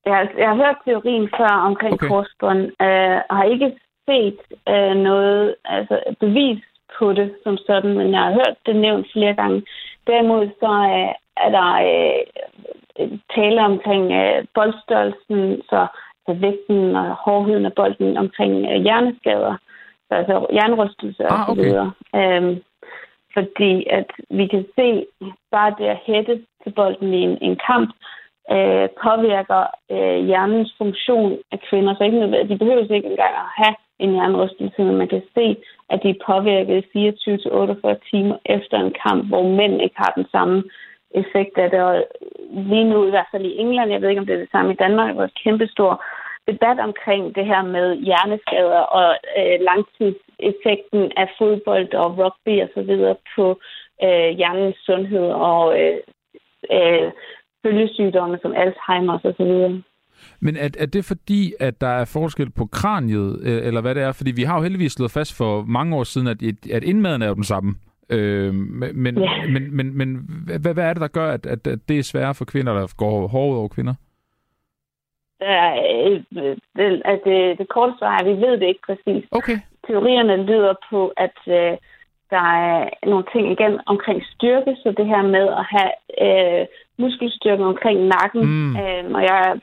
[0.06, 2.08] Jeg har, jeg har hørt teorien før omkring okay.
[2.08, 3.72] korsbånd, øh, og har ikke
[4.08, 6.62] set øh, noget altså bevis
[6.98, 9.62] på det som sådan, men jeg har hørt det nævnt flere gange.
[10.06, 15.86] Derimod så øh, er der øh, tale omkring øh, boldstørrelsen, så,
[16.26, 19.56] så vægten og hårdheden af bolden omkring øh, hjerneskader,
[20.08, 21.50] så, altså hjernerystelse ah, okay.
[21.50, 21.92] og så videre.
[22.16, 22.56] Øh,
[23.34, 25.06] fordi at vi kan se
[25.50, 27.90] bare det at hætte til bolden i en, en kamp,
[28.54, 29.62] øh, påvirker
[29.94, 31.94] øh, hjernens funktion af kvinder.
[31.94, 35.56] Så ikke, de behøver ikke engang at have en hjernerystelse, men man kan se,
[35.90, 36.84] at de er påvirket
[37.94, 40.64] 24-48 timer efter en kamp, hvor mænd ikke har den samme
[41.10, 41.82] effekt af det.
[41.82, 42.04] Og
[42.50, 44.72] lige nu, i hvert fald i England, jeg ved ikke, om det er det samme
[44.72, 46.04] i Danmark, hvor et kæmpestor
[46.50, 49.08] debat omkring det her med hjerneskader og
[49.38, 53.46] øh, langtidseffekten af fodbold og rugby og så videre på
[54.02, 55.98] øh, hjernens sundhed og øh,
[56.76, 57.10] øh,
[57.62, 59.82] følgesygdomme som Alzheimer og så videre.
[60.40, 64.02] Men er, er det fordi, at der er forskel på kraniet, øh, eller hvad det
[64.02, 64.12] er?
[64.12, 66.36] Fordi vi har jo heldigvis slået fast for mange år siden, at,
[66.72, 67.74] at indmaden er jo den samme.
[68.10, 69.46] Øh, men, ja.
[69.48, 70.08] men, men, men
[70.62, 72.94] hvad, hvad er det, der gør, at, at, at det er sværere for kvinder, der
[72.96, 73.94] går hårdt over kvinder?
[75.40, 75.74] Ja,
[76.76, 79.24] det, at det, det korte svar er, at vi ved det ikke præcis.
[79.30, 79.58] Okay.
[79.86, 81.76] Teorierne lyder på, at øh,
[82.30, 85.92] der er nogle ting igen omkring styrke, så det her med at have
[86.26, 86.66] øh,
[86.98, 88.42] muskelstyrke omkring nakken.
[88.46, 88.76] Mm.
[88.76, 89.60] Øh, og jeg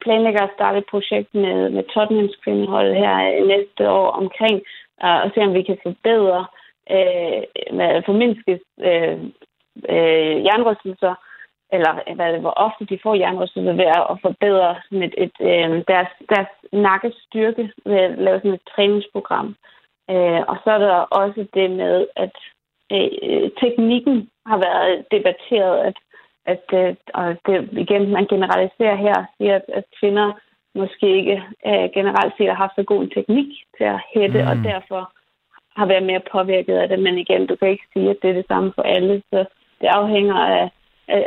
[0.00, 4.62] planlægger at starte et projekt med, med Tottenhams kvindehold her næste år omkring
[5.00, 6.46] og, og se, om vi kan forbedre,
[6.90, 7.42] øh,
[7.76, 9.18] med, formindske øh,
[9.94, 11.14] øh, jernrystelser,
[11.72, 16.10] eller hvad, hvor ofte de får jernrystelser ved at forbedre sådan et, et, øh, deres,
[16.28, 19.56] deres nakkestyrke ved at lave sådan et træningsprogram.
[20.10, 22.36] Øh, og så er der også det med, at
[22.92, 25.96] øh, teknikken har været debatteret, at,
[26.54, 27.54] at øh, og det,
[27.84, 30.28] igen, man generaliserer her, siger, at, at kvinder
[30.80, 31.36] måske ikke
[31.70, 34.48] øh, generelt set har haft så god en teknik til at hætte, mm.
[34.50, 35.02] og derfor
[35.78, 36.98] har været mere påvirket af det.
[36.98, 39.38] Men igen, du kan ikke sige, at det er det samme for alle, så
[39.80, 40.70] det afhænger af,
[41.08, 41.24] af,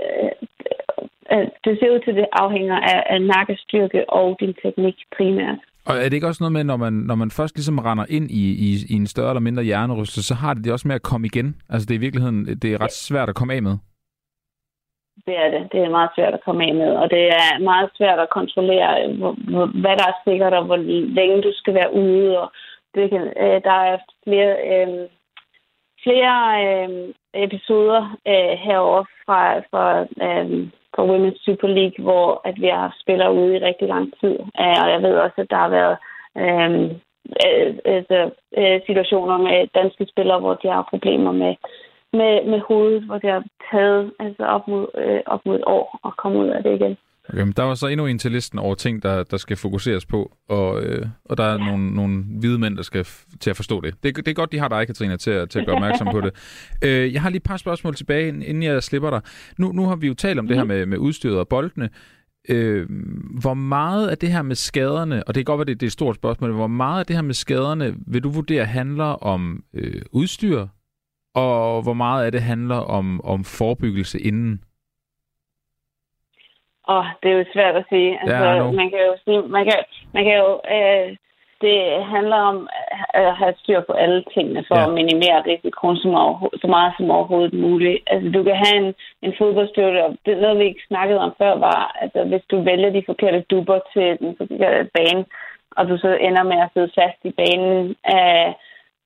[1.35, 5.59] af det ser ud til, at det afhænger af, af nakkestyrke og din teknik primært.
[5.85, 8.31] Og er det ikke også noget med, når man, når man først ligesom render ind
[8.31, 11.01] i, i, i en større eller mindre hjernerystelse, så har det det også med at
[11.01, 11.55] komme igen?
[11.69, 13.77] Altså det er i virkeligheden det er ret svært at komme af med.
[15.25, 15.71] Det er det.
[15.71, 19.07] Det er meget svært at komme af med, og det er meget svært at kontrollere,
[19.81, 20.77] hvad der er sikkert, og hvor
[21.17, 22.39] længe du skal være ude.
[22.41, 22.51] Og
[22.95, 25.07] det kan, øh, der er flere, øh,
[26.03, 32.67] flere øh, episoder øh, herover fra, fra, øh, fra Women's Super League, hvor at vi
[32.67, 34.39] har spillere ude i rigtig lang tid.
[34.61, 35.97] Øh, og jeg ved også, at der har været
[36.37, 36.91] øh,
[37.45, 41.55] øh, altså, øh, situationer med danske spillere, hvor de har problemer med
[42.13, 45.99] med, med hovedet, hvor det har taget altså op, mod, øh, op mod et år
[46.03, 46.97] og komme ud af det igen.
[47.29, 50.05] Okay, men der var så endnu en til listen over ting, der, der skal fokuseres
[50.05, 51.65] på, og, øh, og der er ja.
[51.65, 53.93] nogle, nogle hvide mænd, der skal f- til at forstå det.
[54.03, 54.15] det.
[54.15, 56.33] Det er godt, de har dig, Katrina, til at, til at gøre opmærksom på det.
[56.85, 59.21] Øh, jeg har lige et par spørgsmål tilbage, inden jeg slipper dig.
[59.57, 60.47] Nu, nu har vi jo talt om mm.
[60.47, 60.73] det her mhm.
[60.73, 61.89] med, med udstyret og boldene.
[62.49, 62.89] Øh,
[63.41, 65.89] hvor meget af det her med skaderne, og det kan godt være, det, det er
[65.89, 69.63] et stort spørgsmål, hvor meget af det her med skaderne vil du vurdere handler om
[69.73, 70.67] øh, udstyr,
[71.39, 74.63] og hvor meget af det handler om, om forebyggelse inden?
[76.89, 78.11] Åh, oh, det er jo svært at sige.
[78.21, 79.77] Altså, ja, man kan jo sige, man kan,
[80.13, 81.15] man kan jo, øh,
[81.61, 82.69] det handler om
[83.13, 84.85] at have styr på alle tingene for ja.
[84.85, 86.11] at minimere risikoen som
[86.61, 87.99] så meget som overhovedet muligt.
[88.07, 91.53] Altså, du kan have en, en fodboldstøtte, og det noget, vi ikke snakkede om før,
[91.55, 95.25] var, at altså, hvis du vælger de forkerte dubber til den forkerte bane,
[95.77, 98.49] og du så ender med at sidde fast i banen, øh,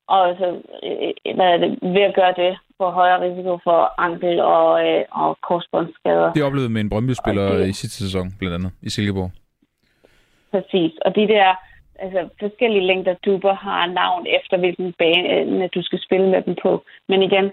[0.08, 0.46] og så,
[0.82, 5.04] øh, hvad er det, ved at gøre det, for højere risiko for ankel og, øh,
[5.10, 6.32] og korsbåndsskader.
[6.32, 9.30] Det oplevede med en Brøndby-spiller i sidste sæson, blandt andet, i Silkeborg.
[10.50, 11.54] Præcis, og de der
[11.98, 16.84] altså, forskellige længder duber har navn efter, hvilken bane du skal spille med dem på.
[17.08, 17.46] Men igen,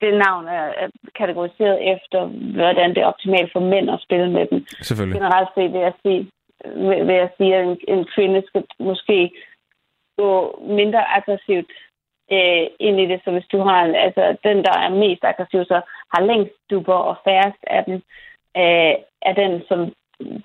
[0.00, 2.20] det navn er kategoriseret efter,
[2.58, 4.66] hvordan det er optimalt for mænd at spille med dem.
[4.82, 5.20] Selvfølgelig.
[5.20, 6.20] Generelt set vil jeg sige,
[7.06, 9.30] vil jeg sige at en, en kvinde skal måske
[10.16, 11.72] gå mindre aggressivt
[12.32, 13.20] øh, ind i det.
[13.24, 15.80] Så hvis du har altså, den, der er mest aggressiv, så
[16.14, 17.94] har længst duber og færrest af dem,
[18.62, 18.94] øh,
[19.28, 19.92] er den, som,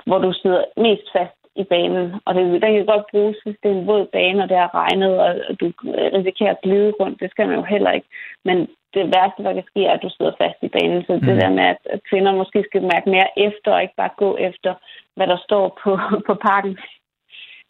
[0.05, 2.15] hvor du sidder mest fast i banen.
[2.25, 4.75] Og det, den kan godt bruges, hvis det er en våd bane, og det er
[4.81, 5.65] regnet, og du
[6.17, 7.19] risikerer at glide rundt.
[7.21, 8.07] Det skal man jo heller ikke.
[8.45, 8.57] Men
[8.93, 11.03] det værste, der kan ske, er, at du sidder fast i banen.
[11.03, 11.21] Så mm.
[11.21, 14.37] det der med, at, at kvinder måske skal mærke mere efter, og ikke bare gå
[14.37, 14.73] efter,
[15.15, 15.91] hvad der står på,
[16.27, 16.77] på pakken,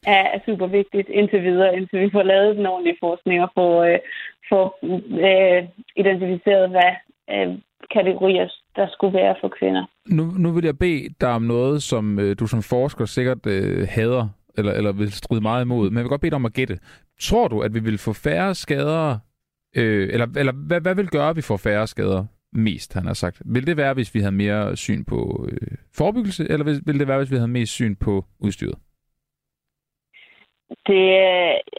[0.05, 3.99] er super vigtigt indtil videre, indtil vi får lavet den ordentlige forskning og får, øh,
[4.49, 4.79] får
[5.29, 6.91] øh, identificeret, hvad
[7.33, 7.57] øh,
[7.93, 9.85] kategorier der skulle være for kvinder.
[10.09, 13.87] Nu, nu vil jeg bede dig om noget, som øh, du som forsker sikkert øh,
[13.89, 16.53] hader, eller, eller vil stride meget imod, men jeg vil godt bede dig om at
[16.53, 16.79] gætte.
[17.21, 19.17] Tror du, at vi vil få færre skader,
[19.75, 23.13] øh, eller, eller hvad, hvad vil gøre, at vi får færre skader mest, han har
[23.13, 23.41] sagt?
[23.45, 27.07] Vil det være, hvis vi havde mere syn på øh, forebyggelse, eller vil, vil det
[27.07, 28.75] være, hvis vi havde mest syn på udstyret?
[30.87, 31.05] Det,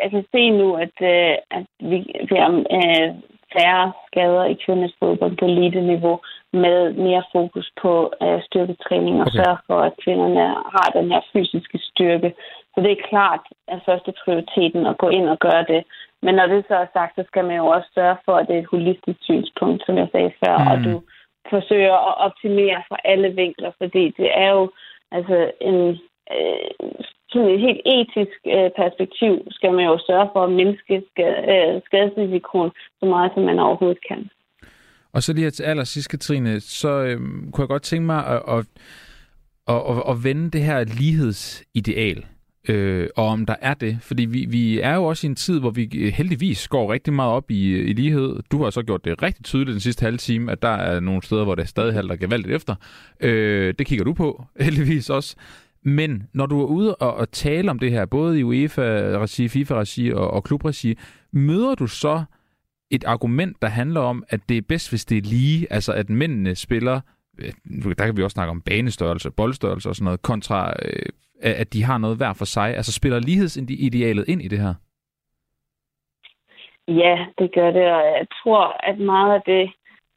[0.02, 1.98] jeg kan se nu, at, øh, at vi,
[2.28, 3.14] vi har øh,
[3.54, 6.20] færre skader i kvindes fodbold på elite-niveau
[6.52, 9.38] med mere fokus på uh, styrketræning og okay.
[9.38, 12.34] sørge for, at kvinderne har den her fysiske styrke.
[12.74, 15.82] Så det er klart at første prioriteten at gå ind og gøre det.
[16.22, 18.56] Men når det så er sagt, så skal man jo også sørge for, at det
[18.56, 20.66] er et holistisk synspunkt, som jeg sagde før, mm.
[20.70, 21.02] og du
[21.50, 24.70] forsøger at optimere fra alle vinkler, fordi det er jo
[25.12, 25.98] altså en
[26.38, 26.90] øh,
[27.30, 30.94] sådan et helt etisk øh, perspektiv skal man jo sørge for at mindske
[31.52, 34.30] øh, skadesrisikoen så meget, som man overhovedet kan.
[35.12, 37.18] Og så lige til allersidst, Katrine, så øh,
[37.52, 38.64] kunne jeg godt tænke mig at, at,
[39.68, 42.24] at, at, at vende det her lighedsideal,
[42.68, 43.98] øh, og om der er det.
[44.02, 47.12] Fordi vi, vi er jo også i en tid, hvor vi øh, heldigvis går rigtig
[47.12, 48.42] meget op i, øh, i lighed.
[48.52, 51.22] Du har så gjort det rigtig tydeligt den sidste halve time, at der er nogle
[51.22, 52.74] steder, hvor det stadig halter gevaldigt efter.
[53.20, 55.36] Øh, det kigger du på, heldigvis også.
[55.82, 60.12] Men når du er ude og, og tale om det her, både i UEFA-regi, FIFA-regi
[60.12, 60.94] og, og klubregi,
[61.32, 62.24] møder du så
[62.90, 66.10] et argument, der handler om, at det er bedst, hvis det er lige, altså at
[66.10, 67.00] mændene spiller,
[67.38, 67.52] øh,
[67.98, 71.12] der kan vi også snakke om banestørrelse, boldstørrelse og sådan noget, kontra øh,
[71.42, 72.76] at de har noget hver for sig.
[72.76, 74.74] Altså spiller lighedsidealet ind i det her?
[76.88, 79.72] Ja, det gør det, og jeg tror, at meget af det,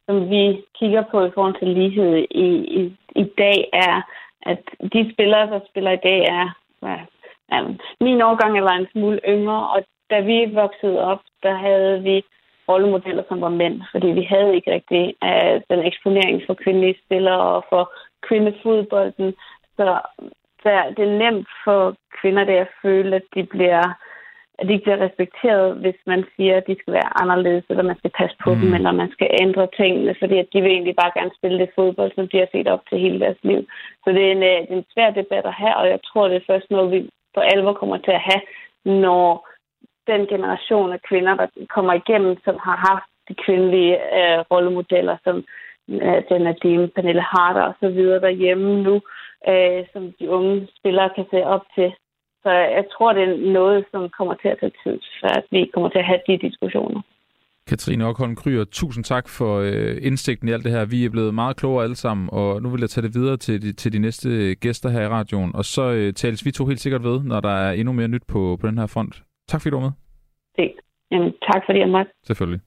[0.06, 2.48] som vi kigger på i forhold til lighed i,
[2.80, 4.02] i, i dag, er,
[4.46, 4.60] at
[4.92, 6.46] de spillere, der spiller i dag, er
[6.80, 6.98] hvad,
[7.52, 7.58] ja,
[8.00, 12.22] min årgang eller en smule yngre, og da vi voksede op, der havde vi
[12.68, 17.40] rollemodeller, som var mænd, fordi vi havde ikke rigtig uh, den eksponering for kvindelige spillere
[17.40, 17.92] og for
[18.28, 19.34] kvindefodbolden.
[19.76, 20.00] Så
[20.64, 23.82] så det er nemt for kvinder der at føle, at de bliver
[24.58, 27.98] at de ikke bliver respekteret, hvis man siger, at de skal være anderledes, eller man
[27.98, 28.60] skal passe på mm.
[28.60, 31.70] dem, eller man skal ændre tingene, fordi at de vil egentlig bare gerne spille det
[31.74, 33.60] fodbold, som de har set op til hele deres liv.
[34.04, 36.28] Så det er en, øh, det er en svær debat at have, og jeg tror,
[36.28, 38.42] det er først noget, vi for alvor kommer til at have,
[39.02, 39.48] når
[40.06, 45.36] den generation af kvinder, der kommer igennem, som har haft de kvindelige øh, rollemodeller, som
[45.88, 48.94] øh, den Nadim, Pernille Harder og så videre derhjemme nu,
[49.48, 51.92] øh, som de unge spillere kan se op til.
[52.44, 55.88] Så jeg tror, det er noget, som kommer til at tage tid, at vi kommer
[55.88, 57.00] til at have de diskussioner.
[57.68, 60.84] Katrine Okholm Kryer, tusind tak for øh, indsigten i alt det her.
[60.84, 63.62] Vi er blevet meget klogere alle sammen, og nu vil jeg tage det videre til
[63.62, 65.56] de, til de næste gæster her i radioen.
[65.56, 68.22] Og så øh, tales vi to helt sikkert ved, når der er endnu mere nyt
[68.28, 69.22] på, på den her front.
[69.48, 69.92] Tak fordi du var med.
[70.56, 70.72] Det.
[71.10, 72.10] Jamen, tak fordi jeg måtte.
[72.26, 72.60] Selvfølgelig.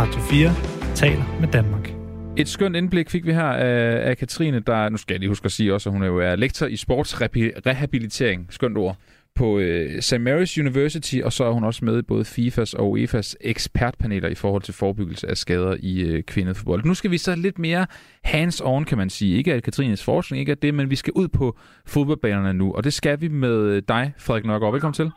[0.00, 2.01] Radio 4 taler med Danmark.
[2.36, 5.44] Et skønt indblik fik vi her af, af Katrine, der, nu skal jeg lige huske
[5.44, 8.96] at sige også, at hun er jo er lektor i sportsrehabilitering, skønt ord,
[9.34, 10.14] på øh, St.
[10.14, 14.34] Mary's University, og så er hun også med i både FIFAs og UEFAs ekspertpaneler i
[14.34, 16.84] forhold til forebyggelse af skader i øh, kvindefodbold.
[16.84, 17.86] Nu skal vi så lidt mere
[18.26, 19.36] hands-on, kan man sige.
[19.36, 22.84] Ikke af Katrines forskning, ikke af det, men vi skal ud på fodboldbanerne nu, og
[22.84, 24.72] det skal vi med dig, Frederik Nørgaard.
[24.72, 25.10] Velkommen til.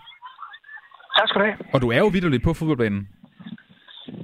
[1.18, 1.58] Tak skal du have.
[1.74, 3.08] Og du er jo vidderligt på fodboldbanen.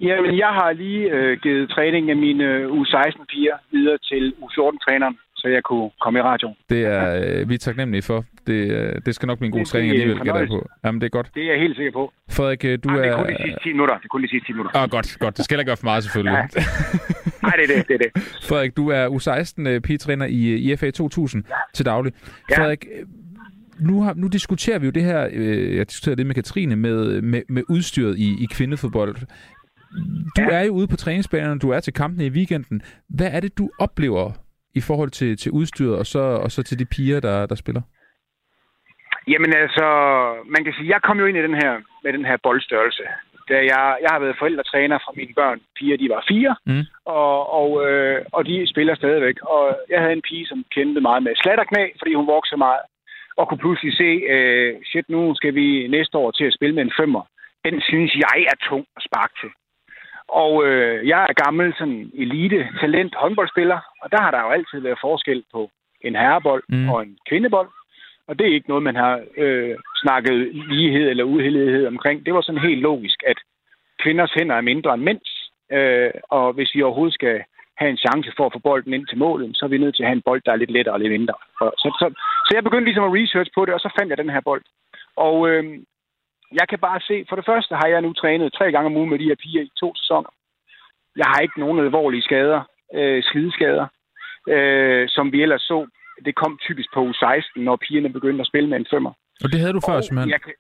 [0.01, 5.47] Jamen, jeg har lige øh, givet træning af mine øh, U16-piger videre til U14-træneren, så
[5.47, 6.55] jeg kunne komme i radioen.
[6.69, 8.25] Det er øh, vi er taknemmelige for.
[8.47, 10.69] Det, øh, det skal nok blive en god det, træning alligevel, gætter på.
[10.85, 11.27] Jamen, det er godt.
[11.35, 12.13] Det er jeg helt sikker på.
[12.31, 13.01] Frederik, øh, du Ej, er...
[13.01, 13.95] det er kun de sidste 10 minutter.
[13.97, 14.71] Det er kun de sidste 10 minutter.
[14.77, 15.37] Åh, oh, godt, godt.
[15.37, 16.37] Det skal ikke gøre for meget, selvfølgelig.
[17.43, 18.11] Nej, det er det, det er det.
[18.49, 21.53] Frederik, du er U16-pigetræner i IFA 2000 ja.
[21.73, 22.13] til daglig.
[22.51, 22.57] Ja.
[22.57, 22.85] Frederik,
[23.79, 27.21] nu, har, nu diskuterer vi jo det her, øh, jeg diskuterer det med Katrine, med,
[27.21, 29.15] med, med udstyret i, i kvindefodbold.
[30.37, 30.49] Du ja.
[30.59, 32.81] er jo ude på træningsbanerne, du er til kampene i weekenden.
[33.17, 34.31] Hvad er det, du oplever
[34.75, 37.81] i forhold til, til udstyret, og så, og så til de piger, der, der spiller?
[39.27, 39.85] Jamen altså,
[40.55, 41.73] man kan sige, jeg kom jo ind i den her,
[42.03, 43.03] med den her boldstørrelse.
[43.49, 45.59] Da jeg, jeg har været forældretræner fra mine børn.
[45.77, 46.85] Piger, de var fire, mm.
[47.05, 49.37] og, og, øh, og de spiller stadigvæk.
[49.41, 52.81] Og jeg havde en pige, som kendte meget med slatterknæ, fordi hun voksede meget.
[53.37, 56.83] Og kunne pludselig se, øh, shit, nu skal vi næste år til at spille med
[56.83, 57.23] en femmer.
[57.65, 59.49] Den synes jeg er tung at sparke til.
[60.31, 64.79] Og øh, jeg er gammel sådan elite talent håndboldspiller, og der har der jo altid
[64.79, 66.89] været forskel på en herrebold mm.
[66.89, 67.69] og en kvindebold.
[68.27, 72.25] Og det er ikke noget, man har øh, snakket lighed eller uheldighed omkring.
[72.25, 73.37] Det var sådan helt logisk, at
[74.03, 75.29] kvinders hænder er mindre end mænds.
[75.71, 77.43] Øh, og hvis vi overhovedet skal
[77.77, 80.03] have en chance for at få bolden ind til målet, så er vi nødt til
[80.03, 81.37] at have en bold, der er lidt lettere og lidt mindre.
[81.59, 82.05] Så, så, så,
[82.45, 84.63] så jeg begyndte ligesom at research på det, og så fandt jeg den her bold.
[85.27, 85.63] Og øh,
[86.59, 89.09] jeg kan bare se, for det første har jeg nu trænet tre gange om ugen
[89.09, 90.31] med de her piger i to sæsoner.
[91.15, 92.61] Jeg har ikke nogen alvorlige skader,
[92.93, 93.87] øh, slideskader,
[94.47, 95.87] øh, som vi ellers så.
[96.25, 99.13] Det kom typisk på U16, når pigerne begyndte at spille med en femmer.
[99.43, 100.31] Og det havde du før, simpelthen?
[100.31, 100.53] Jeg kan,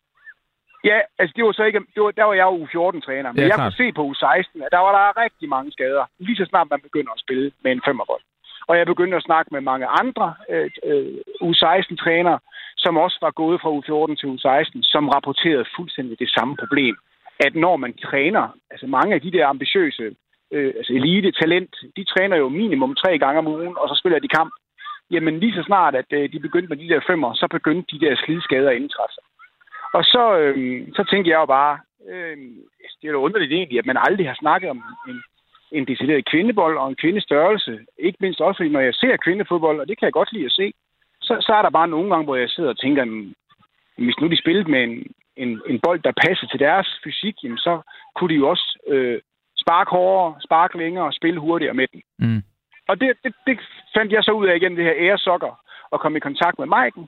[0.83, 3.29] ja, altså det var så ikke, det var, der var jeg jo U14-træner.
[3.31, 3.65] Men ja, jeg klart.
[3.65, 6.05] kunne se på U16, at der var der rigtig mange skader.
[6.19, 8.23] Lige så snart man begynder at spille med en femmerbold.
[8.67, 12.39] Og jeg begyndte at snakke med mange andre øh, øh, U16-trænere,
[12.77, 16.95] som også var gået fra U14 til U16, som rapporterede fuldstændig det samme problem.
[17.45, 20.15] At når man træner, altså mange af de der ambitiøse,
[20.51, 24.19] øh, altså elite, talent, de træner jo minimum tre gange om ugen, og så spiller
[24.19, 24.53] de kamp.
[25.11, 28.05] Jamen lige så snart, at øh, de begyndte med de der femmer, så begyndte de
[28.05, 29.23] der slidskader at indtræffe sig.
[29.93, 32.37] Og så, øh, så tænkte jeg jo bare, øh,
[33.01, 35.23] det er jo underligt egentlig, at man aldrig har snakket om en,
[35.71, 37.79] en decideret kvindebold og en kvindestørrelse.
[37.99, 40.51] Ikke mindst også, fordi når jeg ser kvindefodbold, og det kan jeg godt lide at
[40.51, 40.73] se,
[41.21, 43.03] så, så er der bare nogle gange, hvor jeg sidder og tænker,
[43.97, 45.05] hvis nu de spillede med en,
[45.35, 47.81] en, en bold, der passer til deres fysik, jamen, så
[48.15, 49.21] kunne de jo også øh,
[49.57, 52.01] sparke hårdere, sparke længere og spille hurtigere med den.
[52.19, 52.41] Mm.
[52.87, 53.59] Og det, det, det
[53.97, 55.53] fandt jeg så ud af igen, det her æresokker,
[55.91, 57.07] og kom i kontakt med Maiken.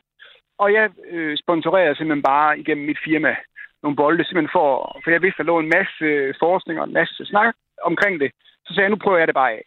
[0.57, 3.35] Og jeg øh, sponsorerede simpelthen bare igennem mit firma
[3.83, 6.05] nogle bolde, simpelthen for, for jeg vidste, der lå en masse
[6.39, 8.31] forskning og en masse snak omkring det.
[8.65, 9.63] Så sagde jeg, nu prøver jeg det bare af.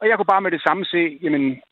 [0.00, 1.62] Og jeg kunne bare med det samme se, jamen,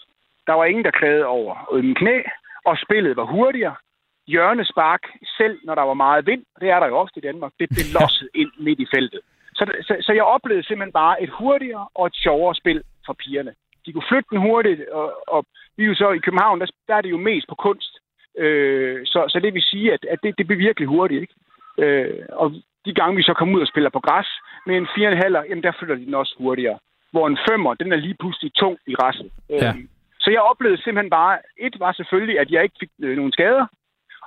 [0.46, 2.22] der var ingen, der klagede over ømme knæ,
[2.64, 3.76] og spillet var hurtigere.
[4.26, 5.02] Hjørnespark,
[5.38, 7.86] selv når der var meget vind, det er der jo ofte i Danmark, det blev
[8.00, 9.20] losset ind midt i feltet.
[9.54, 13.54] Så, så, så jeg oplevede simpelthen bare et hurtigere og et sjovere spil for pigerne.
[13.86, 15.44] De kunne flytte den hurtigt, og, og
[15.76, 17.92] vi er jo så i København, der, der er det jo mest på kunst.
[18.38, 21.20] Øh, så, så det vil sige, at, at det, det bliver virkelig hurtigt.
[21.20, 21.34] Ikke?
[21.82, 22.52] Øh, og
[22.84, 24.28] de gange, vi så kommer ud og spiller på græs
[24.66, 26.78] med en 4,5, jamen der flytter de den også hurtigere.
[27.12, 29.30] Hvor en femmer, den er lige pludselig tung i græsset.
[29.50, 29.68] Ja.
[29.68, 29.84] Øh,
[30.20, 33.66] så jeg oplevede simpelthen bare, et var selvfølgelig, at jeg ikke fik øh, nogen skader,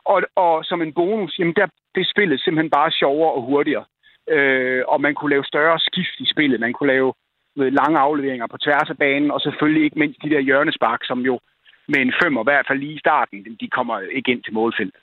[0.05, 3.85] og, og som en bonus, jamen der blev spillet simpelthen bare sjovere og hurtigere.
[4.29, 6.59] Øh, og man kunne lave større skift i spillet.
[6.59, 7.13] Man kunne lave
[7.55, 11.19] ved, lange afleveringer på tværs af banen, og selvfølgelig ikke mindst de der hjørnespark, som
[11.19, 11.39] jo
[11.87, 15.01] med en femmer, i hvert fald lige i starten, de kommer ikke ind til målfeltet.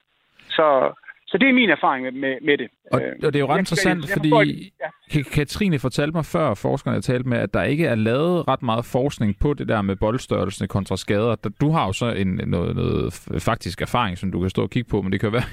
[0.49, 0.93] Så,
[1.31, 2.69] så det er min erfaring med, med, med det.
[2.93, 4.73] Og, og det er jo ret jeg, interessant, jeg, jeg, fordi
[5.15, 5.23] ja.
[5.37, 8.85] Katrine fortalte mig før, forskerne jeg talte med, at der ikke er lavet ret meget
[8.85, 11.35] forskning på det der med boldstørrelsen kontra skader.
[11.61, 13.05] Du har jo så en, noget, noget
[13.51, 15.49] faktisk erfaring, som du kan stå og kigge på, men det kan være,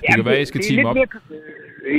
[0.00, 0.94] det ja, kan være, at I skal team op.
[0.94, 1.08] Mere,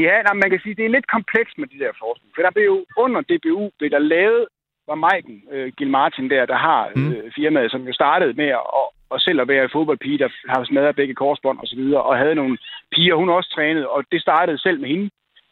[0.07, 2.29] ja, nej, man kan sige, det er lidt komplekst med de der forskning.
[2.35, 4.45] For der blev jo under DBU, blev der lavet
[4.87, 7.11] var Maiken øh, Gil Martin der, der har mm.
[7.11, 8.49] øh, firmaet, som jo startede med
[8.81, 12.17] at, og, selv at være fodboldpige, der har smadret begge korsbånd og så videre, og
[12.17, 12.57] havde nogle
[12.91, 15.09] piger, hun også trænede, og det startede selv med hende.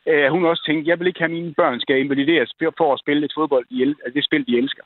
[0.08, 3.26] Øh, hun også tænkte, jeg vil ikke have mine børn skal invalideres for at spille
[3.26, 4.84] et fodbold, i el- altså det spil, de elsker.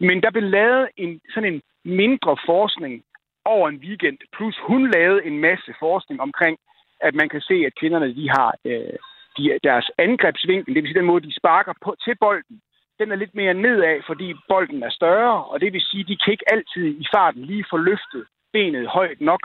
[0.00, 3.04] Men der blev lavet en, sådan en mindre forskning
[3.44, 6.58] over en weekend, plus hun lavede en masse forskning omkring,
[7.00, 8.98] at man kan se, at kvinderne de har øh,
[9.36, 12.60] de, deres angrebsvinkel, det vil sige den måde, de sparker på, til bolden,
[13.00, 16.32] den er lidt mere nedad, fordi bolden er større, og det vil sige, de kan
[16.32, 19.42] ikke altid i farten lige få løftet benet højt nok.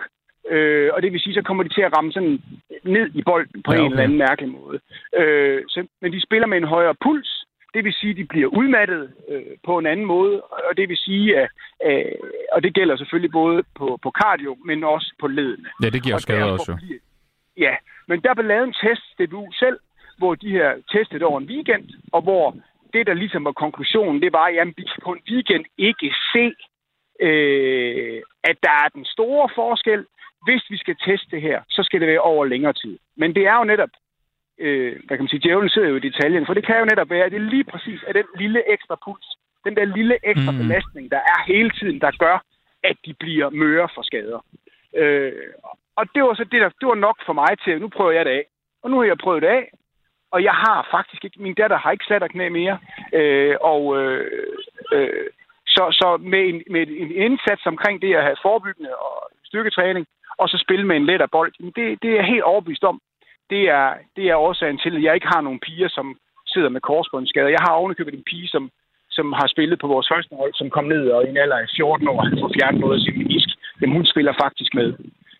[0.49, 2.39] Øh, og det vil sige, så kommer de til at ramme sådan
[2.83, 3.85] ned i bolden på ja, okay.
[3.85, 4.79] en eller anden mærkelig måde.
[5.19, 8.47] Øh, så, men de spiller med en højere puls, det vil sige, at de bliver
[8.47, 11.49] udmattet øh, på en anden måde, og det vil sige, at,
[11.85, 12.11] øh,
[12.51, 15.69] og det gælder selvfølgelig både på, på cardio, men også på ledene.
[15.83, 16.95] Ja, det giver skader også jo.
[17.57, 17.75] Ja,
[18.07, 19.79] men der blev lavet en test, det du selv,
[20.17, 22.55] hvor de her testet over en weekend, og hvor
[22.95, 26.45] det, der ligesom var konklusionen, det var, at vi kan på en weekend ikke se,
[27.27, 30.01] øh, at der er den store forskel.
[30.45, 32.97] Hvis vi skal teste det her, så skal det være over længere tid.
[33.17, 33.93] Men det er jo netop,
[34.59, 37.09] øh, hvad kan man sige, djævlen sidder jo i detaljen, for det kan jo netop
[37.09, 39.27] være, at det lige præcis er den lille ekstra puls,
[39.65, 40.57] den der lille ekstra mm.
[40.57, 42.37] belastning, der er hele tiden, der gør,
[42.83, 44.39] at de bliver møre for skader.
[44.95, 45.33] Øh,
[45.95, 48.11] og det var så det, der, det var nok for mig til, at nu prøver
[48.11, 48.45] jeg det af.
[48.83, 49.65] Og nu har jeg prøvet det af,
[50.35, 52.77] og jeg har faktisk ikke, min datter har ikke knæ mere.
[53.19, 54.25] Øh, og øh,
[54.95, 55.27] øh,
[55.75, 59.15] så, så med, en, med en indsats omkring det at have forebyggende og
[59.49, 60.05] styrketræning,
[60.37, 63.01] og så spille med en lettere bold, det, det er jeg helt overbevist om.
[63.49, 66.07] Det er, det er årsagen til, at jeg ikke har nogen piger, som
[66.53, 67.55] sidder med korsbåndsskader.
[67.57, 68.63] Jeg har ovenikøbet en pige, som,
[69.09, 71.67] som har spillet på vores første hold, som kom ned og i en alder af
[71.75, 73.49] 14 år har fået fjernet noget af sin menisk.
[73.81, 74.93] Jamen, hun spiller faktisk med.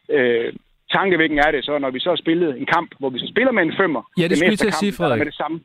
[0.10, 0.54] Øh,
[0.92, 3.52] tankevækken er det så, når vi så har spillet en kamp, hvor vi så spiller
[3.52, 4.02] med en femmer.
[4.18, 5.10] Ja, det skulle jeg til at sige, Frederik.
[5.10, 5.60] Der er med det samme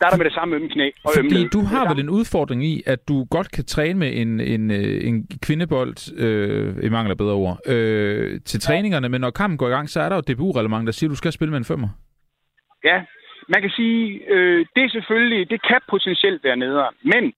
[0.00, 0.90] der er der med det samme ømme knæ.
[1.04, 4.10] Og Fordi ømme du har vel en udfordring i, at du godt kan træne med
[4.22, 9.30] en, en, øh, en kvindebold, øh, i mangler bedre ord, øh, til træningerne, men når
[9.30, 11.32] kampen går i gang, så er der jo et DBU-reglement, der siger, at du skal
[11.32, 11.88] spille med en femmer.
[12.84, 13.02] Ja,
[13.48, 14.02] man kan sige,
[14.34, 17.32] øh, det er selvfølgelig, det kan potentielt være nederen, men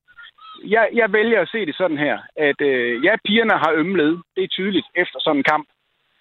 [0.64, 4.44] jeg, jeg vælger at se det sådan her, at øh, ja, pigerne har ømlet, det
[4.44, 5.66] er tydeligt efter sådan en kamp,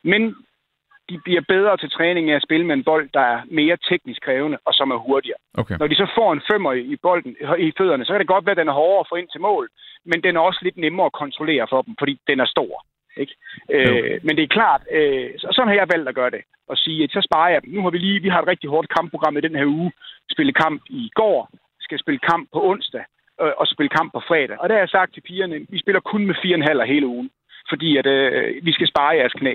[0.03, 0.35] men
[1.09, 4.21] de bliver bedre til træning af at spille med en bold, der er mere teknisk
[4.21, 5.37] krævende og som er hurtigere.
[5.61, 5.75] Okay.
[5.79, 7.35] Når de så får en femmer i bolden
[7.67, 9.41] i fødderne, så kan det godt være, at den er hårdere at få ind til
[9.41, 9.69] mål,
[10.05, 12.85] men den er også lidt nemmere at kontrollere for dem, fordi den er stor.
[13.17, 13.33] Ikke?
[13.75, 16.43] Øh, men det er klart, øh, sådan har jeg valgt at gøre det.
[16.67, 17.73] Og sige, at så sparer jeg dem.
[17.73, 19.91] Nu har vi lige, vi har et rigtig hårdt kampprogram i den her uge.
[20.31, 21.49] Spille kamp i går,
[21.81, 23.03] skal spille kamp på onsdag,
[23.41, 24.59] øh, og spille kamp på fredag.
[24.59, 27.29] Og der har jeg sagt til pigerne, vi spiller kun med 4,5 hele ugen,
[27.69, 29.53] fordi at, øh, vi skal spare jeres knæ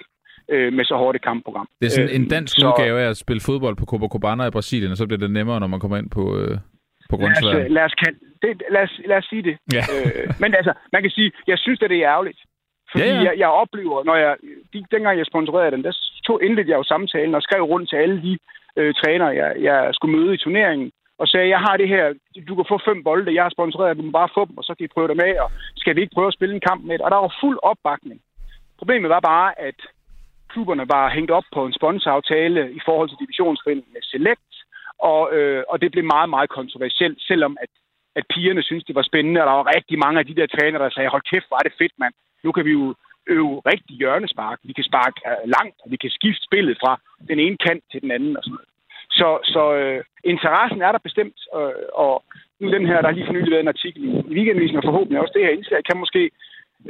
[0.49, 1.68] øh, med så hårdt et kampprogram.
[1.80, 4.51] Det er sådan en øh, dansk så, udgave af at spille fodbold på Copacabana i
[4.51, 6.59] Brasilien, og så bliver det nemmere, når man kommer ind på, øh,
[7.11, 7.57] på grundsværen.
[7.57, 7.94] Lad os, lad, os,
[8.42, 9.57] det, lad, os, lad os sige det.
[9.76, 9.82] Ja.
[9.94, 12.40] Øh, men altså, man kan sige, jeg synes, at det er ærgerligt.
[12.92, 13.22] Fordi ja, ja.
[13.22, 14.36] Jeg, jeg oplever, når jeg,
[14.72, 15.92] de, dengang jeg sponsorerede den, der
[16.26, 18.38] tog indledte jeg jo samtalen og skrev rundt til alle de
[18.76, 22.05] øh, trænere, jeg, jeg skulle møde i turneringen, og sagde, jeg har det her,
[22.49, 24.74] du kan få fem bolde, jeg har sponsoreret, du må bare få dem, og så
[24.74, 26.94] kan I prøve dem af, og skal vi ikke prøve at spille en kamp med
[26.99, 27.05] det?
[27.05, 28.20] Og der var fuld opbakning.
[28.78, 29.78] Problemet var bare, at
[30.57, 34.52] klubberne var hængt op på en sponsoraftale i forhold til divisionsforeningen med Select,
[35.11, 37.72] og, øh, og det blev meget, meget kontroversielt, selvom at,
[38.18, 40.82] at pigerne synes det var spændende, og der var rigtig mange af de der trænere,
[40.84, 42.14] der sagde, hold kæft, var det fedt, mand.
[42.44, 42.94] Nu kan vi jo
[43.36, 44.59] øve rigtig hjørnespark.
[44.68, 46.92] Vi kan sparke øh, langt, og vi kan skifte spillet fra
[47.30, 48.70] den ene kant til den anden og sådan noget.
[49.18, 50.00] Så, så øh,
[50.32, 52.14] interessen er der bestemt, øh, og
[52.61, 55.20] nu den her, der har lige for nylig været en artikel i weekendvisen, og forhåbentlig
[55.20, 56.22] også det her indslag, kan måske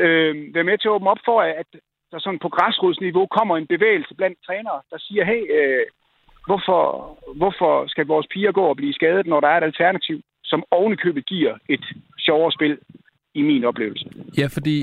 [0.04, 1.70] øh, være med til at åbne op for, at
[2.10, 5.86] der sådan på græsrodsniveau kommer en bevægelse blandt trænere, der siger, hey, øh,
[6.46, 6.82] hvorfor,
[7.40, 11.26] hvorfor skal vores piger gå og blive skadet, når der er et alternativ, som ovenikøbet
[11.26, 11.84] giver et
[12.18, 12.78] sjovere spil,
[13.40, 14.06] i min oplevelse.
[14.38, 14.76] Ja, fordi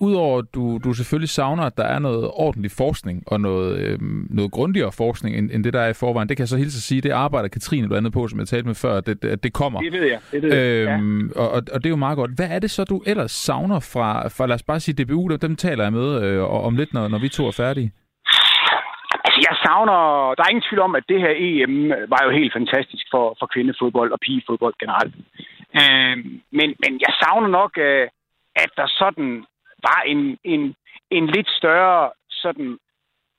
[0.00, 3.98] udover at du, du selvfølgelig savner, at der er noget ordentlig forskning og noget, øh,
[4.30, 6.78] noget grundigere forskning, end, end det, der er i forvejen, det kan jeg så hilse
[6.78, 9.24] at sige, det arbejder Katrine blandt andet på, som jeg talte med før, at det,
[9.24, 9.80] at det kommer.
[9.80, 10.20] Det ved jeg.
[10.32, 11.00] Det ved jeg.
[11.00, 11.40] Øhm, ja.
[11.40, 12.30] og, og det er jo meget godt.
[12.36, 15.38] Hvad er det så, du ellers savner fra, fra lad os bare sige DBU, dem,
[15.38, 17.92] dem taler jeg med øh, om lidt, når, når vi to er færdige?
[19.26, 19.98] Altså, jeg savner...
[20.36, 21.74] Der er ingen tvivl om, at det her EM
[22.12, 25.14] var jo helt fantastisk for, for kvindefodbold og pigefodbold generelt.
[25.80, 26.16] Øh,
[26.58, 28.08] men, men jeg savner nok, øh,
[28.62, 29.44] at der sådan
[29.88, 30.74] var en, en,
[31.10, 32.78] en lidt større sådan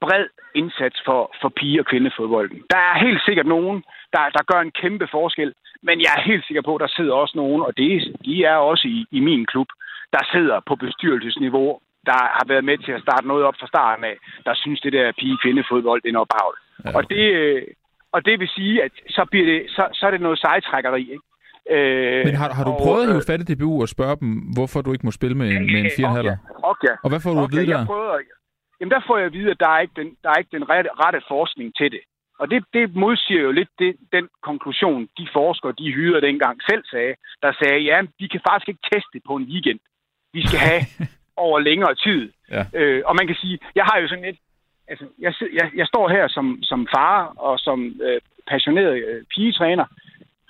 [0.01, 0.25] bred
[0.55, 2.59] indsats for, for pige- og kvindefodbolden.
[2.69, 3.83] Der er helt sikkert nogen,
[4.13, 7.13] der, der gør en kæmpe forskel, men jeg er helt sikker på, at der sidder
[7.13, 7.91] også nogen, og det,
[8.25, 9.67] de er også i, i min klub,
[10.13, 14.03] der sidder på bestyrelsesniveau, der har været med til at starte noget op fra starten
[14.05, 16.55] af, der synes, det der pige-kvindefodbold, er noget bagl.
[16.85, 16.97] Ja.
[16.97, 17.63] Og, det, øh,
[18.11, 21.01] og det vil sige, at så, bliver det, så, så er det noget sejtrækkeri.
[21.01, 21.25] Ikke?
[21.69, 24.29] Øh, Men har, har du og, prøvet at hive fat i DBU og spørge dem,
[24.55, 26.37] hvorfor du ikke må spille med en, med en fire okay,
[26.71, 27.85] okay, Og hvad får du okay, at vide der?
[27.85, 28.19] Prøver,
[28.79, 30.69] jamen der får jeg at vide, at der er ikke den, der er ikke den
[30.69, 32.03] rette, rette forskning til det.
[32.39, 36.83] Og det, det modsiger jo lidt det, den konklusion, de forskere, de hyrede dengang selv
[36.91, 39.79] sagde, der sagde, ja, vi kan faktisk ikke teste på en weekend.
[40.33, 40.83] Vi skal have
[41.45, 42.31] over længere tid.
[42.51, 42.63] Ja.
[42.73, 44.37] Øh, og man kan sige, jeg har jo sådan et,
[44.87, 49.85] altså, jeg, jeg, jeg står her som, som far og som øh, passioneret øh, pigetræner,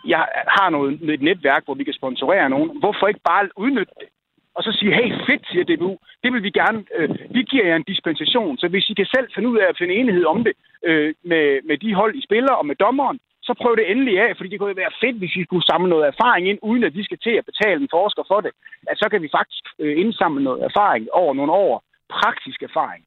[0.06, 2.80] jeg har noget, et netværk, hvor vi kan sponsorere nogen.
[2.80, 4.08] Hvorfor ikke bare udnytte det?
[4.56, 7.76] Og så sige, hey, fedt, siger DBU, det vil vi gerne, øh, vi giver jer
[7.76, 10.54] en dispensation, så hvis I kan selv finde ud af at finde enighed om det
[10.84, 14.38] øh, med, med de hold, I spiller og med dommeren, så prøv det endelig af,
[14.38, 17.04] fordi det kunne være fedt, hvis vi skulle samle noget erfaring ind, uden at vi
[17.04, 18.52] skal til at betale en forsker for det.
[18.92, 23.04] At så kan vi faktisk øh, indsamle noget erfaring over nogle år, praktisk erfaring.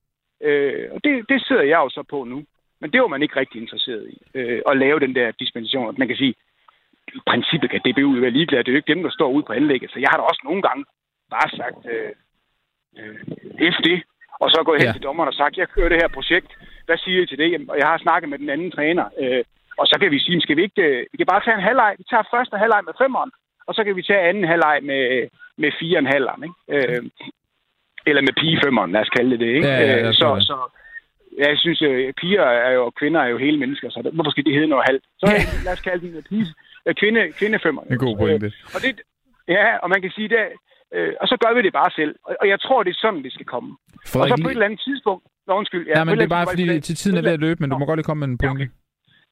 [0.49, 2.45] Øh, og det, det sidder jeg jo så på nu.
[2.80, 5.95] Men det var man ikke rigtig interesseret i, øh, at lave den der dispensation.
[5.99, 6.34] Man kan sige,
[7.18, 8.58] i princippet kan DBU være ligeglad.
[8.58, 9.90] Det er jo ikke dem, der står ude på anlægget.
[9.90, 10.84] Så jeg har da også nogle gange
[11.34, 12.12] bare sagt, øh,
[12.98, 13.18] øh,
[13.74, 13.88] FD,
[14.42, 14.92] og så gået hen ja.
[14.92, 16.50] til dommeren og sagt, jeg kører det her projekt.
[16.86, 17.70] Hvad siger I til det?
[17.72, 19.06] Og jeg har snakket med den anden træner.
[19.22, 19.44] Øh,
[19.80, 20.82] og så kan vi sige, skal vi ikke...
[20.82, 21.94] Øh, vi kan bare tage en halvleg.
[21.98, 23.30] Vi tager første halvleg med femeren,
[23.66, 25.28] og så kan vi tage anden halvleg med,
[25.62, 26.58] med fire en halvleg, ikke?
[26.74, 27.02] Øh,
[28.06, 29.68] eller med pigefemmeren, lad os kalde det det, ikke?
[29.68, 30.56] Ja, ja, ja, så, så,
[31.38, 34.44] jeg synes, øh, piger er jo, og kvinder er jo hele mennesker, så hvorfor skal
[34.44, 35.04] det hedde noget halvt?
[35.18, 35.64] Så ja.
[35.64, 36.69] lad os kalde den pige, Øh,
[37.00, 37.82] kvinde, kvindefemmer.
[37.82, 38.46] En god pointe.
[38.46, 39.00] Øh, og det,
[39.48, 40.44] ja, og man kan sige det,
[40.94, 42.14] øh, og så gør vi det bare selv.
[42.26, 43.70] Og, og jeg tror, det er sådan, det skal komme.
[44.06, 45.86] Frederik, og så på et eller andet tidspunkt, Nå, undskyld.
[45.86, 47.78] Ja, ja men det er bare fordi, til tiden er ved at løbe, men du
[47.78, 48.64] må godt lige komme med en pointe.
[48.64, 48.68] Ja, okay.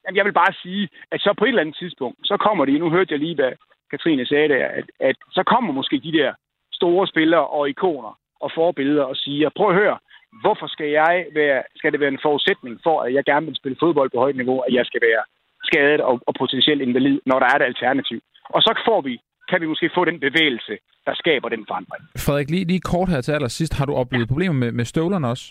[0.03, 2.79] Jamen, jeg vil bare sige, at så på et eller andet tidspunkt, så kommer det,
[2.79, 3.51] nu hørte jeg lige, hvad
[3.91, 6.33] Katrine sagde der, at, at så kommer måske de der
[6.71, 9.97] store spillere og ikoner og forbilleder og siger, prøv at høre,
[10.41, 13.77] hvorfor skal jeg være, skal det være en forudsætning for, at jeg gerne vil spille
[13.79, 15.23] fodbold på højt niveau, at jeg skal være
[15.69, 18.19] skadet og, og potentielt invalid, når der er et alternativ.
[18.55, 19.13] Og så får vi,
[19.49, 20.73] kan vi måske få den bevægelse,
[21.05, 22.01] der skaber den forandring.
[22.25, 23.73] Frederik, lige, lige kort her til allersidst.
[23.79, 24.31] Har du oplevet ja.
[24.33, 25.45] problemer med, med støvlerne også?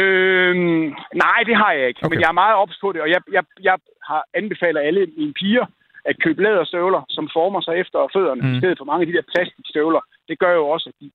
[0.00, 0.84] Øhm,
[1.24, 2.00] nej, det har jeg ikke.
[2.02, 2.10] Okay.
[2.10, 3.76] Men jeg er meget ops på det, og jeg, jeg, jeg
[4.08, 5.66] har anbefaler alle mine piger
[6.04, 8.54] at købe læderstøvler, som former sig efter fødderne, mm.
[8.54, 10.02] i stedet for mange af de der plastikstøvler.
[10.28, 11.10] Det gør jo også, at de,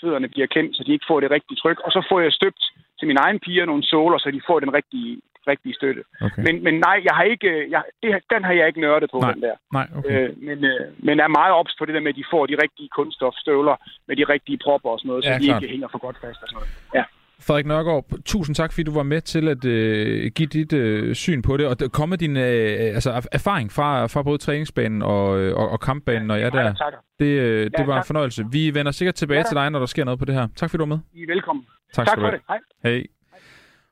[0.00, 1.78] fødderne bliver klemt, så de ikke får det rigtige tryk.
[1.86, 2.62] Og så får jeg støbt
[2.98, 6.02] til mine egne piger nogle såler, så de får den rigtige rigtige støtte.
[6.20, 6.42] Okay.
[6.46, 9.32] Men, men nej, jeg har ikke, jeg, det, den har jeg ikke nørdet på, nej.
[9.32, 9.54] den der.
[9.72, 10.10] Nej, okay.
[10.10, 12.56] øh, men, øh, men er meget ops på det der med, at de får de
[12.64, 13.76] rigtige kunststofstøvler
[14.08, 15.62] med de rigtige propper og sådan noget, ja, så de klart.
[15.62, 16.70] ikke hænger for godt fast og sådan noget.
[16.94, 17.04] Ja.
[17.46, 21.42] Frederik Nørgaard, tusind tak, fordi du var med til at øh, give dit øh, syn
[21.42, 25.68] på det, og komme din øh, altså, erfaring fra, fra både træningsbanen og, øh, og,
[25.68, 26.74] og kampbanen, når jeg er der.
[27.18, 28.02] Det, øh, det ja, var tak.
[28.02, 28.44] en fornøjelse.
[28.52, 30.48] Vi vender sikkert tilbage ja, til dig, når der sker noget på det her.
[30.56, 30.98] Tak fordi du var med.
[31.14, 31.66] I er velkommen.
[31.92, 32.40] Tak, tak for det.
[32.48, 32.58] Hej.
[32.82, 33.02] Hej.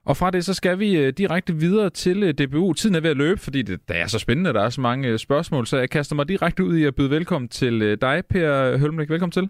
[0.06, 2.72] Og fra det, så skal vi øh, direkte videre til øh, DBU.
[2.72, 5.08] Tiden er ved at løbe, fordi det, det er så spændende, der er så mange
[5.08, 8.78] øh, spørgsmål, så jeg kaster mig direkte ud i at byde velkommen til dig, Per
[8.78, 9.10] Hølmrik.
[9.10, 9.48] Velkommen til.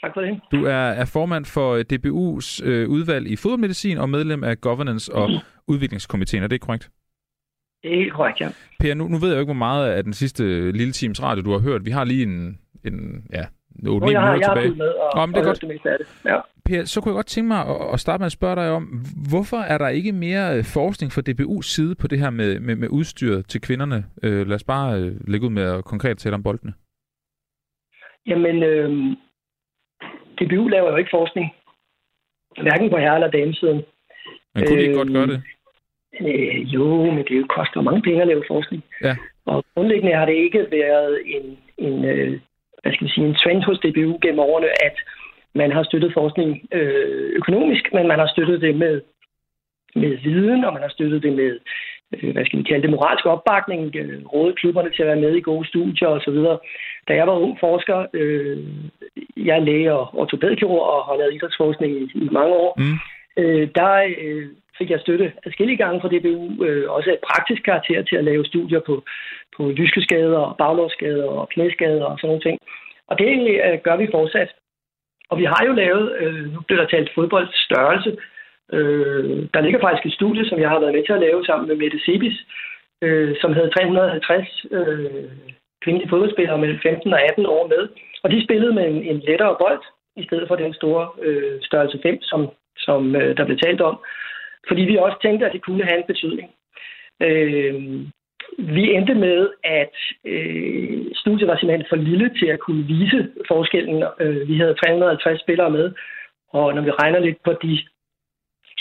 [0.00, 0.40] Tak for det.
[0.52, 5.30] Du er, er formand for DBU's øh, udvalg i fodboldmedicin og medlem af Governance- og.
[5.68, 6.42] Udviklingskomiteen.
[6.42, 6.90] Er det korrekt?
[7.82, 8.48] Det er helt korrekt, ja.
[8.80, 11.42] Per, nu, nu ved jeg jo ikke, hvor meget af den sidste lille times radio,
[11.42, 11.84] du har hørt.
[11.84, 13.44] Vi har lige en, en ja,
[13.88, 14.74] 8 jeg har, jeg tilbage.
[14.74, 15.60] Med og, Nå, men det er godt.
[15.60, 16.06] Det meste af det.
[16.24, 16.38] Ja.
[16.64, 18.82] Per, så kunne jeg godt tænke mig at, at starte med at spørge dig om,
[19.30, 22.76] hvorfor er der ikke mere øh, forskning fra DBU's side på det her med, med,
[22.76, 24.04] med udstyret til kvinderne?
[24.22, 26.72] Øh, lad os bare øh, lægge ud med at konkret tale om boldene.
[28.26, 28.90] Jamen, øh,
[30.38, 31.46] DBU laver jo ikke forskning.
[32.62, 33.82] Hverken på herre- eller damesiden.
[34.54, 35.42] Men kunne de ikke øh, godt gøre det?
[36.20, 38.82] Øh, jo, men det koster mange penge at lave forskning.
[39.02, 39.16] Ja.
[39.46, 42.40] Og grundlæggende har det ikke været en, en øh,
[42.86, 44.96] hvad skal man sige, en trend hos DBU gennem årene, at
[45.54, 49.00] man har støttet forskning øh, økonomisk, men man har støttet det med,
[49.94, 51.58] med viden, og man har støttet det med
[52.14, 55.32] øh, hvad skal vi kalde det, moralsk opbakning, øh, råde klubberne til at være med
[55.36, 56.38] i gode studier osv.
[57.08, 58.58] Da jeg var ung forsker, øh,
[59.36, 62.98] jeg er læge og ortopædkirurg og har lavet idrætsforskning i, i mange år, mm
[63.36, 68.02] øh, der øh, fik jeg støtte adskillige gange fra DBU, øh, også af praktisk karakter
[68.02, 69.04] til at lave studier på,
[69.56, 72.58] på lyskeskader, baglårsskader og knæskader og sådan nogle ting.
[73.08, 73.26] Og det
[73.64, 74.50] øh, gør vi fortsat.
[75.30, 78.16] Og vi har jo lavet, øh, nu bliver der talt fodboldstørrelse,
[78.72, 81.68] øh, der ligger faktisk et studie, som jeg har været med til at lave sammen
[81.68, 82.36] med Mette Sebis,
[83.02, 85.30] øh, som havde 350 øh,
[85.82, 87.88] kvindelige fodboldspillere mellem 15 og 18 år med.
[88.22, 89.82] Og de spillede med en, en lettere bold,
[90.16, 92.40] i stedet for den store øh, størrelse 5, som,
[92.78, 93.98] som øh, der blev talt om.
[94.68, 96.50] Fordi vi også tænkte, at det kunne have en betydning.
[97.22, 97.74] Øh,
[98.58, 104.04] vi endte med, at øh, studiet var simpelthen for lille til at kunne vise forskellen.
[104.20, 105.92] Øh, vi havde 350 spillere med,
[106.52, 107.78] og når vi regner lidt på de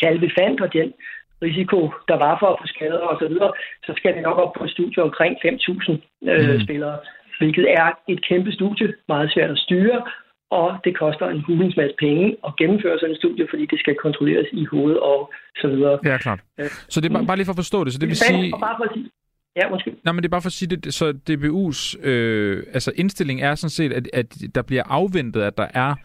[0.02, 0.93] tal, vi fandt, og den
[1.41, 3.52] risiko, der var for at få skader og så videre,
[3.86, 5.91] så skal det nok op på et studie omkring 5.000
[6.32, 6.62] øh, mm.
[6.62, 6.98] spillere,
[7.39, 10.04] hvilket er et kæmpe studie, meget svært at styre,
[10.52, 13.96] og det koster en hulens masse penge at gennemføre sådan et studie, fordi det skal
[13.96, 16.00] kontrolleres i hovedet og så videre.
[16.06, 16.39] Ja, klart.
[16.60, 18.52] Øh, så det er bare, bare lige for at forstå det, så det vil sige...
[18.52, 19.10] Bare for at sige
[19.56, 19.93] Ja, undskyld.
[20.04, 23.56] Nej, men det er bare for at sige det, så DBU's øh, altså indstilling er
[23.56, 25.96] sådan set, at, at der bliver afventet, at der er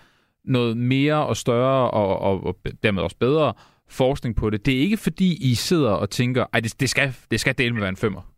[0.45, 3.53] noget mere og større og, og, og dermed også bedre
[3.89, 4.67] forskning på det.
[4.67, 7.73] Det er ikke fordi, I sidder og tænker, at det, det, skal, det skal dele
[7.73, 8.30] med være en femmer.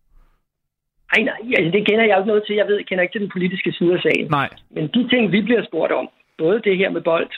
[1.13, 2.57] Nej, nej, altså det kender jeg ikke noget til.
[2.57, 4.27] Jeg ved, jeg kender ikke til den politiske side af sagen.
[4.31, 4.49] Nej.
[4.71, 6.09] Men de ting, vi bliver spurgt om,
[6.39, 7.31] både det her med bold,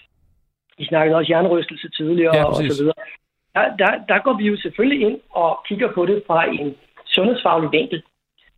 [0.79, 3.01] vi snakkede også jernrystelse tidligere ja, og så videre,
[3.55, 6.75] der, der, der går vi jo selvfølgelig ind og kigger på det fra en
[7.07, 8.03] sundhedsfaglig vinkel.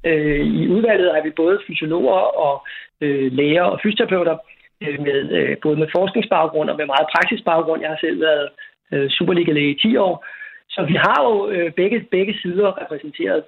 [0.05, 2.67] Øh, I udvalget er vi både fysiologer og
[3.01, 4.37] øh, læger og fysioterapeuter,
[4.81, 7.83] øh, med, øh, både med forskningsbaggrund og med meget praktisk baggrund.
[7.83, 8.49] Jeg har selv været
[8.93, 10.25] øh, Superliga-læge i 10 år.
[10.69, 13.43] Så vi har jo øh, begge, begge sider repræsenteret.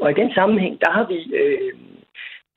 [0.00, 1.72] Og i den sammenhæng, der har vi øh,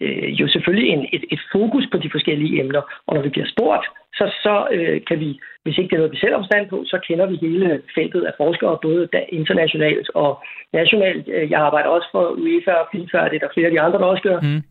[0.01, 2.81] øh, jo selvfølgelig en, et, et fokus på de forskellige emner.
[3.07, 6.15] Og når vi bliver spurgt, så, så øh, kan vi, hvis ikke det er noget,
[6.15, 11.27] vi selv har på, så kender vi hele feltet af forskere, både internationalt og nationalt.
[11.27, 13.81] Øh, jeg arbejder også for UEFA og FIFA, og det er der flere af de
[13.81, 14.39] andre, der også gør.
[14.39, 14.61] Mm.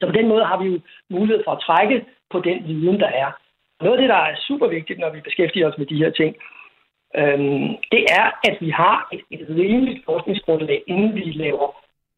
[0.00, 3.10] Så på den måde har vi jo mulighed for at trække på den viden, der
[3.24, 3.30] er.
[3.80, 6.36] Noget af det, der er super vigtigt, når vi beskæftiger os med de her ting,
[7.16, 11.68] øhm, det er, at vi har et, et rimeligt forskningsgrundlag, inden vi laver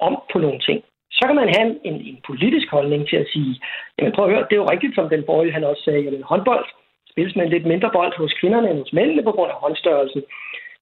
[0.00, 0.78] om på nogle ting.
[1.10, 3.52] Så kan man have en, en politisk holdning til at sige,
[3.98, 6.22] jamen prøv at høre, det er jo rigtigt, som den borgerlige han også sagde, jamen
[6.22, 6.66] håndbold
[7.10, 10.22] spilles med en lidt mindre bold hos kvinderne end hos mændene på grund af håndstørrelsen.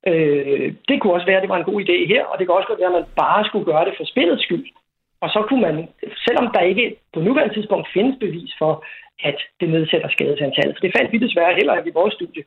[0.06, 2.54] Øh, det kunne også være, at det var en god idé her, og det kan
[2.54, 4.66] også være, at man bare skulle gøre det for spillets skyld.
[5.20, 5.88] Og så kunne man,
[6.26, 8.84] selvom der ikke på nuværende tidspunkt findes bevis for,
[9.24, 12.44] at det nedsætter skadesantallet, for det fandt vi desværre heller ikke i vores studie.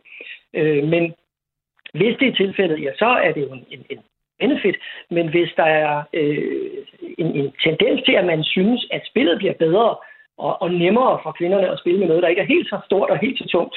[0.54, 1.14] Øh, men
[1.94, 4.00] hvis det er tilfældet, ja, så er det jo en, en, en
[4.42, 4.78] benefit.
[5.10, 6.72] Men hvis der er øh,
[7.22, 9.96] en, en tendens til, at man synes, at spillet bliver bedre
[10.38, 13.10] og, og nemmere for kvinderne at spille med noget, der ikke er helt så stort
[13.10, 13.76] og helt så tungt,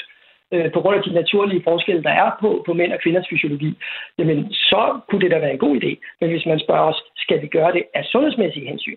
[0.52, 3.72] øh, på grund af de naturlige forskelle, der er på, på mænd og kvinders fysiologi,
[4.18, 5.92] jamen så kunne det da være en god idé.
[6.20, 8.96] Men hvis man spørger os, skal vi gøre det af sundhedsmæssige hensyn,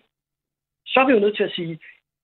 [0.87, 1.79] så er vi jo nødt til at sige,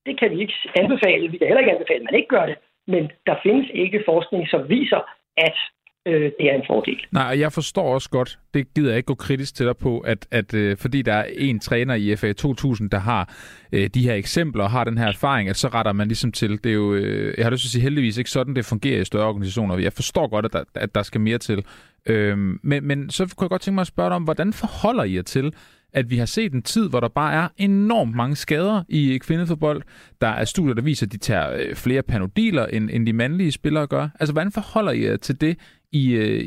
[0.05, 1.31] det kan vi ikke anbefale.
[1.31, 2.57] Vi kan heller ikke anbefale, at man ikke gør det.
[2.87, 5.01] Men der findes ikke forskning, som viser,
[5.37, 5.57] at
[6.05, 6.97] øh, det er en fordel.
[7.11, 10.27] Nej, jeg forstår også godt, det gider jeg ikke gå kritisk til dig på, at,
[10.31, 13.33] at øh, fordi der er en træner i FA 2000, der har
[13.71, 16.63] øh, de her eksempler og har den her erfaring, at så retter man ligesom til.
[16.63, 19.01] Det er jo, øh, jeg har lyst til at sige heldigvis ikke sådan, det fungerer
[19.01, 19.77] i større organisationer.
[19.77, 21.65] Jeg forstår godt, at der, at der skal mere til.
[22.05, 25.03] Øh, men, men så kunne jeg godt tænke mig at spørge dig om, hvordan forholder
[25.03, 25.53] I jer til,
[25.93, 29.81] at vi har set en tid, hvor der bare er enormt mange skader i kvindefodbold.
[30.21, 33.51] Der er studier, der viser, at de tager øh, flere panodiler, end, end de mandlige
[33.51, 34.09] spillere gør.
[34.19, 35.57] Altså, hvordan forholder I jer til det
[35.93, 36.39] i, øh,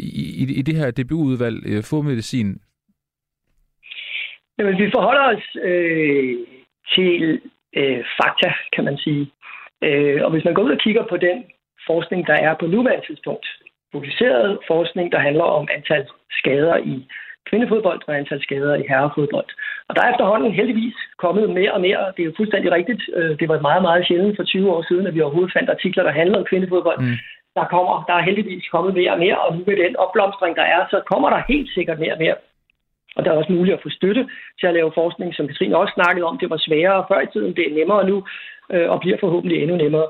[0.43, 2.61] i, i det her DBU-udvalg, øh, Fodmedicin?
[4.59, 6.37] Jamen, vi forholder os øh,
[6.95, 7.41] til
[7.77, 9.25] øh, fakta, kan man sige.
[9.85, 11.45] Øh, og hvis man går ud og kigger på den
[11.87, 13.47] forskning, der er på nuværende tidspunkt,
[13.93, 17.07] publiceret forskning, der handler om antal skader i
[17.49, 19.49] kvindefodbold og antal skader i herrefodbold.
[19.89, 22.13] Og der er efterhånden heldigvis kommet mere og mere.
[22.15, 23.03] Det er jo fuldstændig rigtigt.
[23.17, 26.03] Øh, det var meget, meget sjældent for 20 år siden, at vi overhovedet fandt artikler,
[26.03, 27.01] der handlede om kvindefodbold.
[27.01, 27.17] Mm.
[27.59, 30.67] Der kommer, der er heldigvis kommet mere og mere, og nu med den opblomstring, der
[30.75, 32.37] er, så kommer der helt sikkert mere og mere.
[33.17, 34.29] Og der er også muligt at få støtte
[34.61, 36.39] til at lave forskning, som Katrine også snakkede om.
[36.39, 38.17] Det var sværere før i tiden, det er nemmere nu,
[38.73, 40.09] øh, og bliver forhåbentlig endnu nemmere.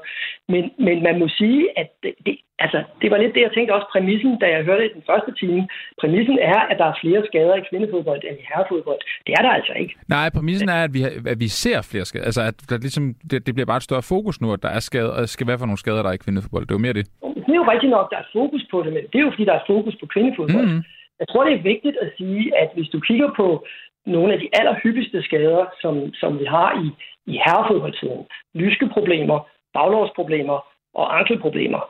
[0.48, 3.74] Men, men man må sige, at det, det, altså, det var lidt det, jeg tænkte
[3.74, 5.68] også præmissen, da jeg hørte det i den første time.
[6.00, 9.00] Præmissen er, at der er flere skader i kvindefodbold end i herrefodbold.
[9.26, 9.94] Det er der altså ikke.
[10.08, 11.00] Nej, præmissen er, at vi,
[11.32, 12.24] at vi ser flere skader.
[12.24, 14.80] Altså, at der ligesom, det, det bliver bare et større fokus nu, at der er
[14.80, 16.64] skader, og skal være for nogle skader, der er i kvindefodbold.
[16.66, 17.06] Det er jo mere det.
[17.46, 19.44] Det er jo rigtigt nok, der er fokus på det, men det er jo, fordi
[19.44, 20.66] der er fokus på kvindefodbold.
[20.66, 20.82] Mm.
[21.20, 23.66] Jeg tror, det er vigtigt at sige, at hvis du kigger på
[24.06, 26.86] nogle af de allerhyppigste skader, som, som vi har i,
[27.32, 29.38] i herrefodboldtiden, lyske problemer,
[29.74, 30.58] baglovsproblemer
[30.94, 31.80] og ankelproblemer,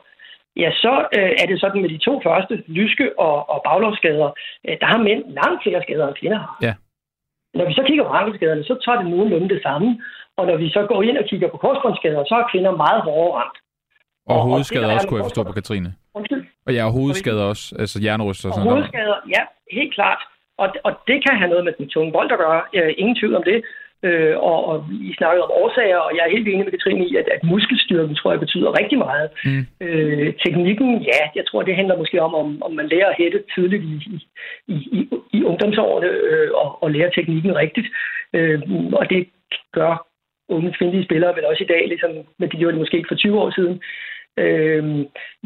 [0.55, 4.29] ja, så øh, er det sådan med de to første, lyske og, og baglovsskader,
[4.67, 6.57] øh, der har mænd langt flere skader, end kvinder har.
[6.61, 6.73] Ja.
[7.53, 10.01] Når vi så kigger på ankelskaderne, så tager det nogenlunde det samme.
[10.37, 13.35] Og når vi så går ind og kigger på korsbåndsskader, så er kvinder meget hårdere
[13.39, 13.57] ramt.
[14.29, 15.89] Og, og hovedskader også, kunne jeg forstå på Katrine.
[16.13, 16.43] Undskyld?
[16.65, 18.77] Og ja, og hovedskader også, altså jernryster og sådan noget.
[18.77, 20.21] hovedskader, ja, helt klart.
[20.57, 22.61] Og, og det kan have noget med den tunge bold at gøre.
[22.77, 23.57] Øh, ingen tvivl om det.
[24.03, 24.75] Øh, og, og
[25.09, 28.15] I snakkede om årsager, og jeg er helt enig med Katrine i, at, at muskelstyrken,
[28.15, 29.29] tror jeg, betyder rigtig meget.
[29.45, 29.63] Mm.
[29.85, 33.43] Øh, teknikken, ja, jeg tror, det handler måske om, om, om man lærer at hætte
[33.55, 33.95] tidligt i,
[34.67, 37.87] i, i, i ungdomsårene, øh, og, og lærer teknikken rigtigt.
[38.33, 38.61] Øh,
[38.93, 39.27] og det
[39.73, 40.07] gør
[40.49, 43.15] unge kvindelige spillere vel også i dag, ligesom, men de gjorde det måske ikke for
[43.15, 43.81] 20 år siden.
[44.37, 44.83] Øh,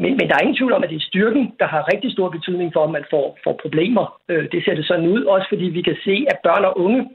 [0.02, 2.28] men, men der er ingen tvivl om, at det er styrken, der har rigtig stor
[2.28, 4.04] betydning for, om man får, får problemer.
[4.28, 7.10] Øh, det ser det sådan ud, også fordi vi kan se, at børn og unge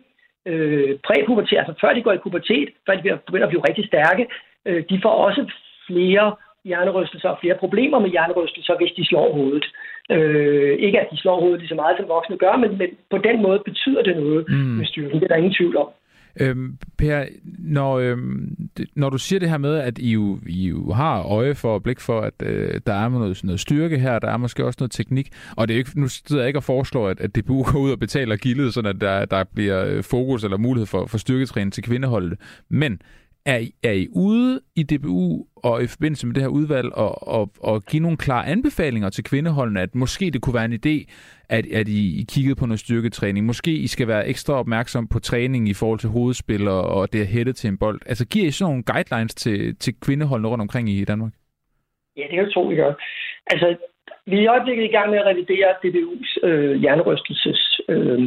[0.45, 4.27] øh, præpubertet, altså før de går i pubertet, før de begynder at blive rigtig stærke,
[4.65, 5.51] øh, de får også
[5.87, 9.65] flere hjernerystelser og flere problemer med hjernerystelser, hvis de slår hovedet.
[10.11, 13.17] Øh, ikke at de slår hovedet lige så meget, som voksne gør, men, men på
[13.17, 14.55] den måde betyder det noget mm.
[14.79, 15.19] med styrken.
[15.19, 15.89] Det er der ingen tvivl om.
[16.39, 17.25] Øhm, per,
[17.59, 21.21] når, øhm, det, når du siger det her med, at I jo, I jo har
[21.21, 24.37] øje for og blik for, at øh, der er noget, noget styrke her, der er
[24.37, 27.19] måske også noget teknik, og det er ikke, nu sidder jeg ikke og foreslår, at,
[27.19, 30.57] at DBU går ud og betaler gildet, sådan at der, der bliver øh, fokus eller
[30.57, 32.39] mulighed for, for styrketræning til kvindeholdet.
[32.69, 33.01] Men
[33.47, 37.27] er I, er I ude i DBU og i forbindelse med det her udvalg og,
[37.27, 40.95] og, og give nogle klare anbefalinger til kvindeholdene, at måske det kunne være en idé,
[41.49, 43.45] at, at I, I kiggede på noget styrketræning.
[43.45, 47.21] Måske I skal være ekstra opmærksom på træning i forhold til hovedspil og, og det
[47.21, 47.99] at hætte til en bold.
[48.05, 51.33] Altså giver I sådan nogle guidelines til, til kvindeholdene rundt omkring i Danmark?
[52.17, 52.93] Ja, det kan jeg tro, vi gør.
[53.51, 53.75] Altså,
[54.25, 58.19] vi er i øjeblikket i gang med at revidere DBU's øh, hjernerystelses øh,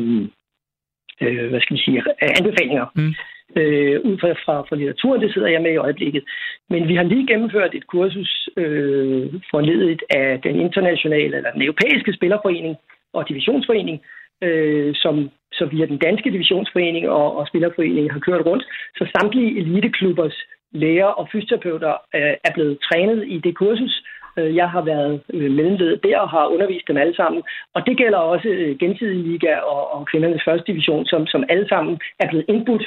[1.21, 2.03] øh, hvad skal vi sige,
[2.39, 2.87] anbefalinger.
[2.95, 3.15] Mm
[3.57, 5.23] øh, ud fra, fra, fra litteraturen.
[5.23, 6.25] Det sidder jeg med i øjeblikket.
[6.71, 12.13] Men vi har lige gennemført et kursus øh, forledet af den internationale eller den europæiske
[12.13, 12.77] spillerforening
[13.13, 14.01] og divisionsforening,
[14.43, 18.65] øh, som så via den danske divisionsforening og, og spillerforening har kørt rundt.
[18.97, 20.37] Så samtlige eliteklubbers
[20.73, 24.03] læger og fysioterapeuter øh, er blevet trænet i det kursus.
[24.39, 27.43] Øh, jeg har været øh, mellemled der og har undervist dem alle sammen.
[27.75, 31.69] Og det gælder også øh, gensidig liga og, og kvindernes første division, som, som alle
[31.69, 32.87] sammen er blevet indbudt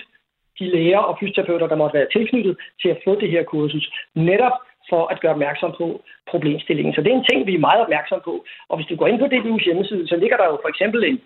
[0.59, 3.85] de læger og fysioterapeuter, der måtte være tilknyttet til at få det her kursus,
[4.15, 4.55] netop
[4.89, 6.01] for at gøre opmærksom på
[6.31, 6.93] problemstillingen.
[6.93, 8.45] Så det er en ting, vi er meget opmærksom på.
[8.69, 11.21] Og hvis du går ind på DBU's hjemmeside, så ligger der jo for eksempel en,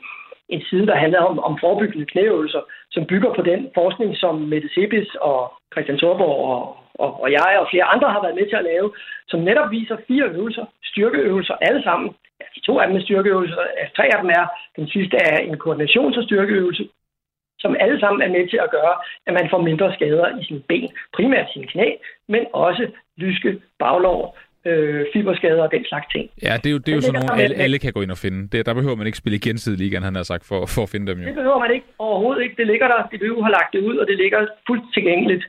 [0.50, 2.62] en side, der handler om, om forebyggende knæøvelser,
[2.92, 6.62] som bygger på den forskning, som Mette Sebis og Christian Thorborg og,
[7.04, 8.94] og, og jeg og flere andre har været med til at lave,
[9.28, 12.10] som netop viser fire øvelser, styrkeøvelser, alle sammen.
[12.40, 13.58] Ja, de to af dem er styrkeøvelser,
[13.96, 16.84] tre af dem er, den sidste er en koordinations- og styrkeøvelse,
[17.60, 18.96] som alle sammen er med til at gøre,
[19.28, 21.88] at man får mindre skader i sine ben, primært sine knæ,
[22.28, 22.84] men også
[23.18, 23.50] lyske
[23.80, 24.38] baglov,
[24.70, 26.26] øh, fiberskader og den slags ting.
[26.48, 28.22] Ja, det er jo, det er jo sådan nogle, alle, alle kan gå ind og
[28.26, 28.40] finde.
[28.52, 30.90] Det, der behøver man ikke spille i gensidig ligaen, han har sagt, for, for at
[30.94, 31.26] finde dem jo.
[31.28, 32.56] Det behøver man ikke overhovedet ikke.
[32.62, 33.00] Det ligger der.
[33.12, 35.44] DBU har lagt det ud, og det ligger fuldt tilgængeligt.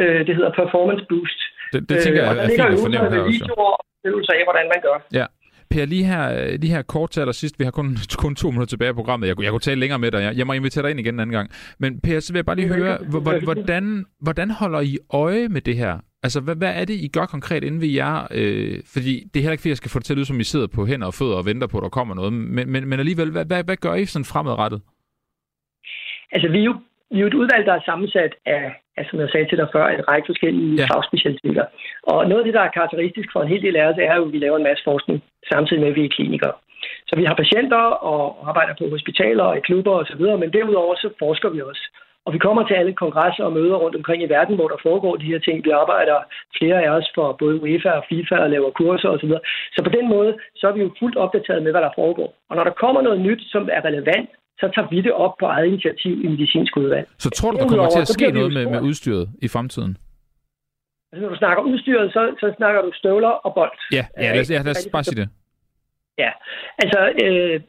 [0.00, 1.40] Øh, det hedder Performance Boost.
[1.72, 3.44] Det, det tænker øh, jeg er fint at fornemme her også.
[4.02, 4.96] Der ligger af, hvordan man gør.
[5.20, 5.26] Ja,
[5.70, 8.90] Per, lige her, lige her kort til allersidst, vi har kun, kun to minutter tilbage
[8.90, 11.00] i programmet, jeg, jeg kunne tale længere med dig, jeg, jeg må invitere dig ind
[11.00, 11.50] igen en anden gang.
[11.78, 12.98] Men Per, så vil jeg bare lige høre,
[13.44, 15.98] hvordan, hvordan holder I øje med det her?
[16.22, 18.26] Altså, hvad, hvad er det, I gør konkret inden ved jer?
[18.30, 20.40] Øh, fordi det er heller ikke, fordi jeg skal få det til at lyde, som
[20.40, 22.32] I sidder på hænder og fødder og venter på, at der kommer noget.
[22.32, 24.80] Men, men, men alligevel, hvad, hvad, hvad gør I sådan fremadrettet?
[26.32, 26.74] Altså, vi er jo
[27.10, 28.64] vi er jo et udvalg, der er sammensat af,
[28.98, 30.86] af som jeg sagde til dig før, en række forskellige ja.
[30.90, 31.64] fagspecialiteter.
[32.12, 34.24] Og noget af det, der er karakteristisk for en hel del af os, er jo,
[34.26, 35.16] at vi laver en masse forskning,
[35.52, 36.54] samtidig med, at vi er klinikere.
[37.08, 37.82] Så vi har patienter
[38.12, 41.84] og arbejder på hospitaler og i klubber osv., men derudover så forsker vi også.
[42.26, 45.16] Og vi kommer til alle kongresser og møder rundt omkring i verden, hvor der foregår
[45.16, 45.64] de her ting.
[45.64, 46.16] Vi arbejder
[46.58, 49.32] flere af os for både UEFA og FIFA og laver kurser osv.
[49.74, 52.34] Så på den måde, så er vi jo fuldt opdateret med, hvad der foregår.
[52.50, 54.30] Og når der kommer noget nyt, som er relevant
[54.60, 57.08] så tager vi det op på eget initiativ i medicinsk udvalg.
[57.18, 59.96] Så tror du, der kommer til at ske noget med, med udstyret i fremtiden?
[61.12, 63.78] Altså, når du snakker udstyret, så, så snakker du støvler og bold.
[63.92, 65.28] Ja, ja lad, os, ja, lad os bare sige det.
[66.18, 66.30] Ja,
[66.78, 67.60] altså, øh,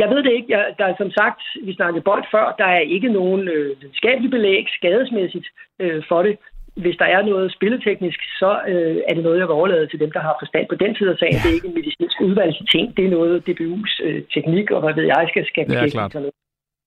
[0.00, 0.48] jeg ved det ikke.
[0.48, 4.30] Jeg, der er som sagt, vi snakkede bold før, der er ikke nogen øh, videnskabelig
[4.30, 5.46] belæg skadesmæssigt
[5.78, 6.38] øh, for det
[6.74, 10.12] hvis der er noget spilleteknisk, så øh, er det noget, jeg vil overlade til dem,
[10.12, 11.34] der har forstand på den side af sagen.
[11.34, 11.40] Ja.
[11.42, 12.96] Det er ikke en medicinsk udvalgsting.
[12.96, 16.34] Det er noget, DBU's øh, teknik, og hvad ved jeg, skal skabe ja, sig noget.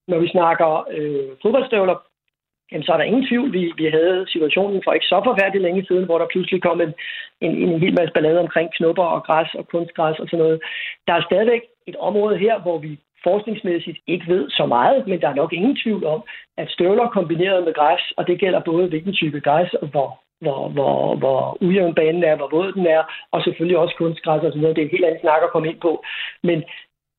[0.08, 1.96] Når vi snakker øh, fodboldstøvler,
[2.72, 3.54] jamen, så er der ingen tvivl.
[3.54, 6.94] Vi, vi havde situationen for ikke så forfærdeligt længe siden, hvor der pludselig kom en,
[7.42, 10.60] en, en hel masse ballade omkring knopper og græs og kunstgræs og sådan noget.
[11.08, 15.30] Der er stadigvæk et område her, hvor vi forskningsmæssigt ikke ved så meget, men der
[15.30, 16.22] er nok ingen tvivl om,
[16.58, 20.10] at støvler kombineret med græs, og det gælder både hvilken type græs, og hvor,
[20.44, 24.52] hvor, hvor, hvor ujævn banen er, hvor våd den er, og selvfølgelig også kunstgræs og
[24.52, 24.76] sådan noget.
[24.76, 26.04] Det er en helt anden snak at komme ind på.
[26.44, 26.58] Men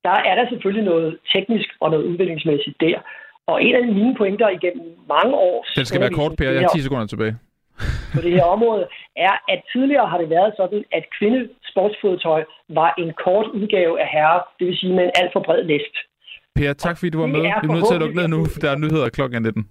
[0.06, 2.98] der er der selvfølgelig noget teknisk og noget udviklingsmæssigt der.
[3.46, 5.66] Og en af mine pointer igennem mange år...
[5.76, 6.50] Den skal være kort, Per.
[6.50, 7.34] Jeg har 10 sekunder tilbage.
[8.14, 8.84] På det her område,
[9.16, 11.04] er, at tidligere har det været sådan, at
[11.76, 15.62] kvindesportsfodtøj var en kort udgave af herre, det vil sige med en alt for bred
[15.70, 15.94] læst.
[16.56, 17.40] Per, tak fordi du var med.
[17.40, 19.68] Vi er nødt til at lukke ned nu, for der er nyheder klokken 19.